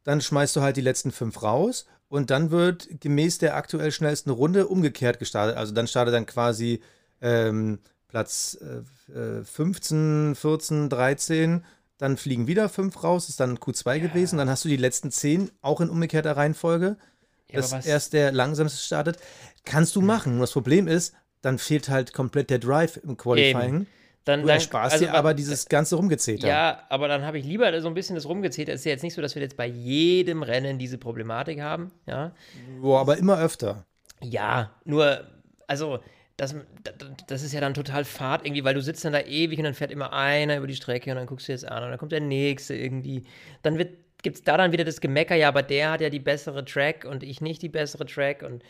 [0.04, 4.30] dann schmeißt du halt die letzten fünf raus und dann wird gemäß der aktuell schnellsten
[4.30, 5.56] Runde umgekehrt gestartet.
[5.56, 6.80] Also dann startet dann quasi
[7.20, 8.58] ähm, Platz
[9.12, 11.64] äh, 15, 14, 13,
[11.98, 14.08] dann fliegen wieder fünf raus, ist dann Q2 ja.
[14.08, 16.96] gewesen, dann hast du die letzten zehn auch in umgekehrter Reihenfolge.
[17.52, 19.18] Ja, dass erst der langsamste startet.
[19.64, 20.34] Kannst du machen.
[20.34, 23.74] Nur das Problem ist, dann fehlt halt komplett der Drive im Qualifying.
[23.74, 23.86] Eben.
[24.24, 26.46] Dann, Du dann, ersparst also, dir aber dieses ganze Rumgezeter.
[26.46, 28.68] Ja, aber dann habe ich lieber so ein bisschen das rumgezählt.
[28.68, 31.90] Es ist ja jetzt nicht so, dass wir jetzt bei jedem Rennen diese Problematik haben.
[32.06, 32.32] Ja,
[32.80, 33.86] Boah, aber immer öfter.
[34.22, 35.26] ja nur,
[35.66, 36.00] also
[36.36, 36.54] das,
[37.26, 39.74] das ist ja dann total fad irgendwie, weil du sitzt dann da ewig und dann
[39.74, 42.12] fährt immer einer über die Strecke und dann guckst du jetzt an und dann kommt
[42.12, 43.24] der nächste irgendwie.
[43.62, 43.90] Dann wird
[44.22, 47.06] gibt es da dann wieder das Gemecker, ja, aber der hat ja die bessere Track
[47.08, 48.62] und ich nicht die bessere Track und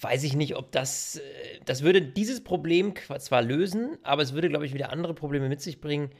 [0.00, 4.48] weiß ich nicht, ob das, äh, das würde dieses Problem zwar lösen, aber es würde,
[4.48, 6.10] glaube ich, wieder andere Probleme mit sich bringen.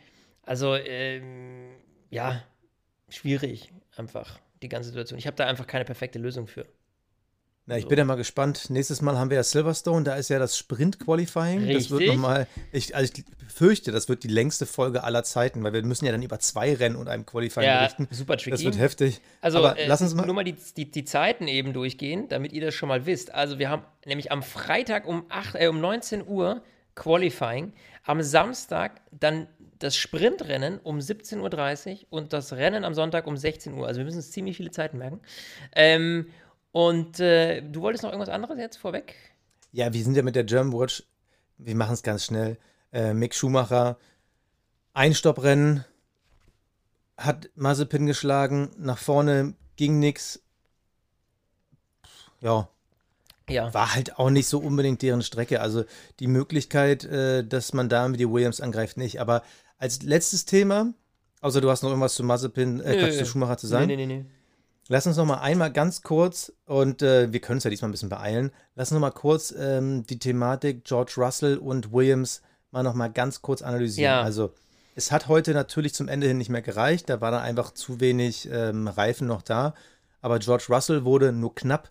[0.42, 1.74] Also, ähm,
[2.10, 2.44] ja,
[3.08, 5.18] schwierig einfach, die ganze Situation.
[5.18, 6.66] Ich habe da einfach keine perfekte Lösung für.
[7.66, 7.88] Na, ich So.
[7.88, 8.68] bin ja mal gespannt.
[8.68, 11.72] Nächstes Mal haben wir ja Silverstone, da ist ja das Sprint-Qualifying.
[11.72, 15.72] Das wird nochmal, ich, also ich fürchte, das wird die längste Folge aller Zeiten, weil
[15.72, 18.06] wir müssen ja dann über zwei Rennen und einem Qualifying Ja, berichten.
[18.10, 18.50] super tricky.
[18.50, 19.22] Das wird heftig.
[19.40, 20.26] Also Aber äh, lass uns mal.
[20.26, 23.32] nur mal die, die, die Zeiten eben durchgehen, damit ihr das schon mal wisst.
[23.34, 26.62] Also wir haben nämlich am Freitag um, 8, äh, um 19 Uhr
[26.96, 27.72] Qualifying,
[28.04, 29.48] am Samstag dann
[29.78, 33.86] das Sprintrennen um 17.30 Uhr und das Rennen am Sonntag um 16 Uhr.
[33.86, 35.20] Also wir müssen uns ziemlich viele Zeiten merken.
[35.74, 36.26] Ähm,
[36.74, 39.14] und äh, du wolltest noch irgendwas anderes jetzt vorweg?
[39.70, 41.04] Ja, wir sind ja mit der German Watch,
[41.56, 42.58] wir machen es ganz schnell.
[42.92, 43.96] Äh, Mick Schumacher,
[44.92, 45.84] Einstopprennen,
[47.16, 50.42] hat Mazepin geschlagen, nach vorne ging nix.
[52.40, 52.68] Ja,
[53.48, 53.72] Ja.
[53.72, 55.60] war halt auch nicht so unbedingt deren Strecke.
[55.60, 55.84] Also
[56.18, 59.20] die Möglichkeit, äh, dass man da mit die Williams angreift, nicht.
[59.20, 59.42] Aber
[59.78, 60.92] als letztes Thema,
[61.40, 62.98] außer du hast noch irgendwas zu Mazepin, äh.
[62.98, 63.86] Quatsch, zu Schumacher zu sagen.
[63.86, 64.30] Nee, nee, nee, nee.
[64.88, 67.92] Lass uns noch mal einmal ganz kurz, und äh, wir können es ja diesmal ein
[67.92, 72.82] bisschen beeilen, lass uns noch mal kurz ähm, die Thematik George Russell und Williams mal
[72.82, 74.12] noch mal ganz kurz analysieren.
[74.12, 74.22] Ja.
[74.22, 74.52] Also
[74.94, 78.00] es hat heute natürlich zum Ende hin nicht mehr gereicht, da war dann einfach zu
[78.00, 79.74] wenig ähm, Reifen noch da,
[80.20, 81.90] aber George Russell wurde nur knapp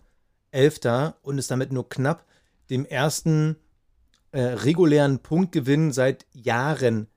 [0.52, 2.24] Elfter und ist damit nur knapp
[2.70, 3.56] dem ersten
[4.30, 7.08] äh, regulären Punktgewinn seit Jahren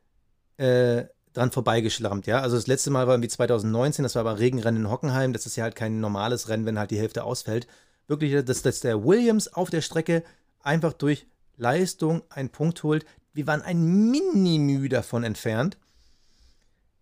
[0.57, 1.05] äh,
[1.37, 2.41] dran vorbeigeschlammt, ja.
[2.41, 5.55] Also das letzte Mal war irgendwie 2019, das war aber Regenrennen in Hockenheim, das ist
[5.55, 7.67] ja halt kein normales Rennen, wenn halt die Hälfte ausfällt.
[8.07, 10.23] Wirklich, dass, dass der Williams auf der Strecke
[10.61, 11.27] einfach durch
[11.57, 13.05] Leistung einen Punkt holt.
[13.33, 15.77] Wir waren ein Minimü davon entfernt.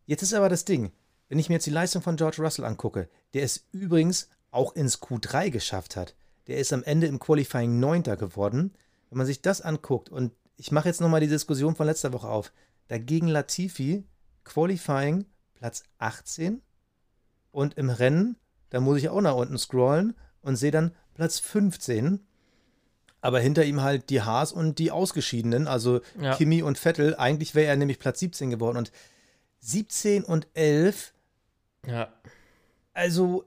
[0.05, 0.91] Jetzt ist aber das Ding,
[1.29, 5.01] wenn ich mir jetzt die Leistung von George Russell angucke, der es übrigens auch ins
[5.01, 6.15] Q3 geschafft hat.
[6.47, 8.73] Der ist am Ende im Qualifying Neunter geworden.
[9.09, 12.27] Wenn man sich das anguckt, und ich mache jetzt nochmal die Diskussion von letzter Woche
[12.27, 12.51] auf,
[12.87, 14.03] dagegen Latifi,
[14.45, 15.25] Qualifying
[15.55, 16.61] Platz 18
[17.51, 18.37] und im Rennen,
[18.69, 22.25] da muss ich auch nach unten scrollen und sehe dann Platz 15.
[23.21, 26.35] Aber hinter ihm halt die Haas und die Ausgeschiedenen, also Ja.
[26.35, 27.15] Kimi und Vettel.
[27.15, 28.77] Eigentlich wäre er nämlich Platz 17 geworden.
[28.77, 28.91] Und
[29.61, 31.13] 17 und 11,
[31.87, 32.13] Ja.
[32.93, 33.45] also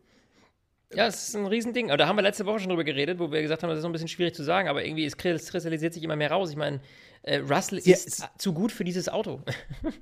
[0.92, 1.90] Ja, es ist ein Riesending.
[1.90, 3.82] Aber da haben wir letzte Woche schon drüber geredet, wo wir gesagt haben, das ist
[3.84, 6.51] noch ein bisschen schwierig zu sagen, aber irgendwie es kristallisiert sich immer mehr raus.
[6.51, 6.80] Ich meine,
[7.22, 9.42] äh, Russell Ja, ist zu gut für dieses Auto.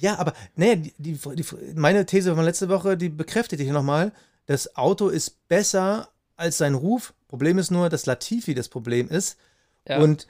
[0.00, 4.12] Ja, aber nee, die, die, die, meine These von letzte Woche, die bekräftigt hier nochmal.
[4.46, 7.14] Das Auto ist besser als sein Ruf.
[7.28, 9.38] Problem ist nur, dass Latifi das Problem ist.
[9.86, 9.98] Ja.
[9.98, 10.26] Und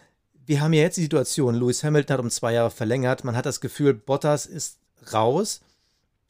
[0.46, 3.24] wir haben ja jetzt die Situation, Lewis Hamilton hat um zwei Jahre verlängert.
[3.24, 4.78] Man hat das Gefühl, Bottas ist
[5.12, 5.60] raus.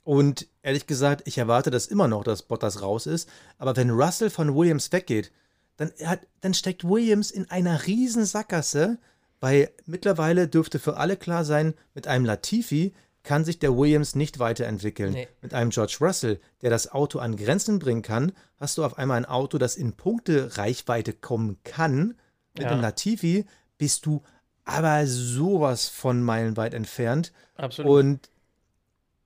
[0.05, 3.28] Und ehrlich gesagt, ich erwarte das immer noch, dass Bottas raus ist.
[3.59, 5.33] Aber wenn Russell von Williams weggeht,
[5.76, 8.99] dann, hat, dann steckt Williams in einer riesen Sackgasse,
[9.41, 12.93] weil mittlerweile dürfte für alle klar sein, mit einem Latifi
[13.25, 15.12] kann sich der Williams nicht weiterentwickeln.
[15.12, 15.29] Nee.
[15.41, 19.16] Mit einem George Russell, der das Auto an Grenzen bringen kann, hast du auf einmal
[19.16, 22.14] ein Auto, das in Punkte Reichweite kommen kann.
[22.55, 22.70] Mit Ja.
[22.73, 23.47] einem Latifi
[23.79, 24.23] bist du
[24.64, 27.33] aber sowas von meilenweit entfernt.
[27.57, 27.91] Absolut.
[27.93, 28.29] Und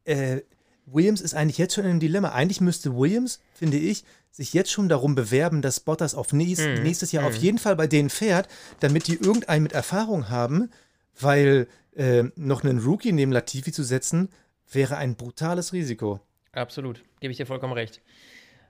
[0.05, 0.43] äh,
[0.87, 2.31] Williams ist eigentlich jetzt schon in einem Dilemma.
[2.31, 6.83] Eigentlich müsste Williams, finde ich, sich jetzt schon darum bewerben, dass Bottas auf nächst, Mhm.
[6.83, 8.49] nächstes Jahr auf jeden Fall bei denen fährt,
[8.81, 10.71] damit die irgendeinen mit Erfahrung haben,
[11.21, 14.29] weil äh, noch einen Rookie neben Latifi zu setzen,
[14.71, 16.21] wäre ein brutales Risiko.
[16.53, 18.01] Absolut, gebe ich dir vollkommen recht.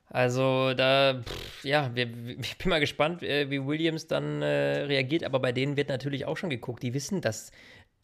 [0.08, 2.06] Also da, pff, ja, wir,
[2.40, 6.24] ich bin mal gespannt, äh, wie Williams dann äh, reagiert, aber bei denen wird natürlich
[6.26, 6.82] auch schon geguckt.
[6.82, 7.50] Die wissen, dass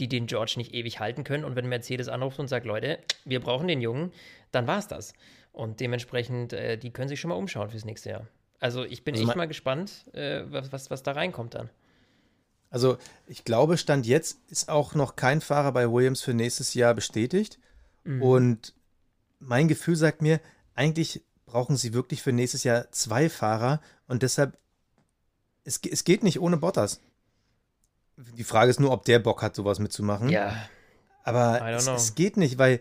[0.00, 3.40] die den George nicht ewig halten können und wenn Mercedes anruft und sagt, Leute, wir
[3.40, 4.10] brauchen den Jungen,
[4.50, 5.12] dann war es das.
[5.52, 8.26] Und dementsprechend, äh, die können sich schon mal umschauen fürs nächste Jahr.
[8.58, 11.68] Also ich bin Also echt mal gespannt, äh, was, was, was da reinkommt dann.
[12.72, 12.96] Also
[13.26, 17.58] ich glaube, Stand jetzt ist auch noch kein Fahrer bei Williams für nächstes Jahr bestätigt.
[18.04, 18.22] Mhm.
[18.22, 18.74] Und
[19.40, 20.40] mein Gefühl sagt mir,
[20.74, 24.56] eigentlich brauchen sie wirklich für nächstes Jahr zwei Fahrer und deshalb,
[25.64, 27.02] es, es geht nicht ohne Bottas.
[28.16, 30.30] Die Frage ist nur, ob der Bock hat, sowas mitzumachen.
[30.30, 30.56] Ja,
[31.24, 32.78] Aber es, es geht nicht, weil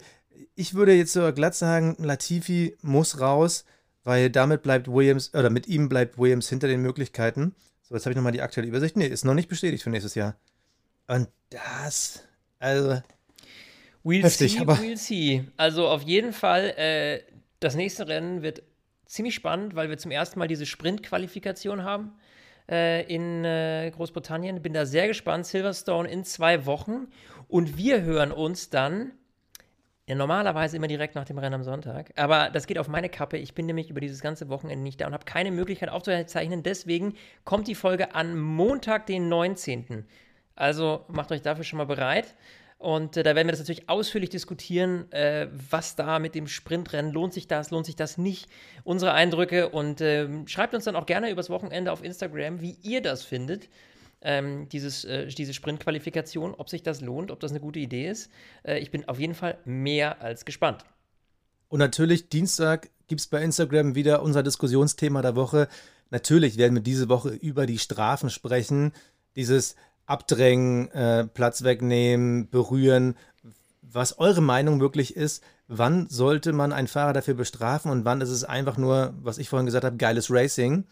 [0.55, 3.65] ich würde jetzt so glatt sagen, Latifi muss raus,
[4.05, 7.55] weil damit bleibt Williams, oder mit ihm bleibt Williams hinter den Möglichkeiten.
[7.91, 8.95] So, jetzt habe ich nochmal die aktuelle Übersicht.
[8.95, 10.37] Nee, ist noch nicht bestätigt für nächstes Jahr.
[11.07, 12.23] Und das,
[12.57, 13.01] Also,
[14.05, 15.43] We'll Heftig, see, aber- we'll see.
[15.57, 17.21] Also auf jeden Fall, äh,
[17.59, 18.63] das nächste Rennen wird
[19.05, 22.13] ziemlich spannend, weil wir zum ersten Mal diese Sprint-Qualifikation haben
[22.69, 24.61] äh, in äh, Großbritannien.
[24.61, 25.45] Bin da sehr gespannt.
[25.45, 27.07] Silverstone in zwei Wochen.
[27.49, 29.11] Und wir hören uns dann
[30.11, 32.11] ja, normalerweise immer direkt nach dem Rennen am Sonntag.
[32.17, 33.37] Aber das geht auf meine Kappe.
[33.37, 36.63] Ich bin nämlich über dieses ganze Wochenende nicht da und habe keine Möglichkeit aufzuzeichnen.
[36.63, 37.13] Deswegen
[37.45, 40.05] kommt die Folge an Montag, den 19.
[40.57, 42.35] Also macht euch dafür schon mal bereit.
[42.77, 47.13] Und äh, da werden wir das natürlich ausführlich diskutieren, äh, was da mit dem Sprintrennen,
[47.13, 48.49] lohnt sich das, lohnt sich das nicht,
[48.83, 49.69] unsere Eindrücke.
[49.69, 53.69] Und ähm, schreibt uns dann auch gerne übers Wochenende auf Instagram, wie ihr das findet,
[54.21, 58.29] ähm, dieses, äh, diese Sprintqualifikation, ob sich das lohnt, ob das eine gute Idee ist.
[58.63, 60.85] Äh, ich bin auf jeden Fall mehr als gespannt.
[61.67, 65.67] Und natürlich, Dienstag gibt es bei Instagram wieder unser Diskussionsthema der Woche.
[66.09, 68.91] Natürlich werden wir diese Woche über die Strafen sprechen.
[69.35, 73.15] Dieses Abdrängen, äh, Platz wegnehmen, berühren.
[73.81, 78.29] Was eure Meinung wirklich ist, wann sollte man einen Fahrer dafür bestrafen und wann ist
[78.29, 80.85] es einfach nur, was ich vorhin gesagt habe, geiles Racing.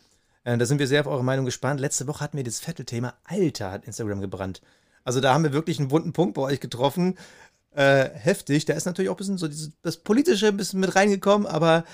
[0.50, 1.80] Äh, da sind wir sehr auf eure Meinung gespannt.
[1.80, 3.14] Letzte Woche hatten wir das Vettel-Thema.
[3.24, 4.62] Alter, hat Instagram gebrannt.
[5.04, 7.18] Also da haben wir wirklich einen wunden Punkt bei euch getroffen
[7.76, 8.66] äh, heftig.
[8.66, 11.86] Da ist natürlich auch ein bisschen so dieses, das Politische ein bisschen mit reingekommen, aber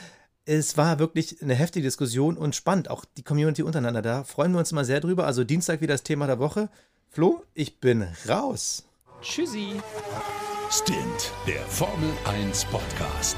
[0.45, 2.89] es war wirklich eine heftige Diskussion und spannend.
[2.89, 4.23] Auch die Community untereinander da.
[4.23, 5.25] Freuen wir uns mal sehr drüber.
[5.25, 6.69] Also Dienstag wieder das Thema der Woche.
[7.09, 8.83] Flo, ich bin raus.
[9.21, 9.81] Tschüssi!
[10.69, 13.37] Stint, der Formel 1 Podcast.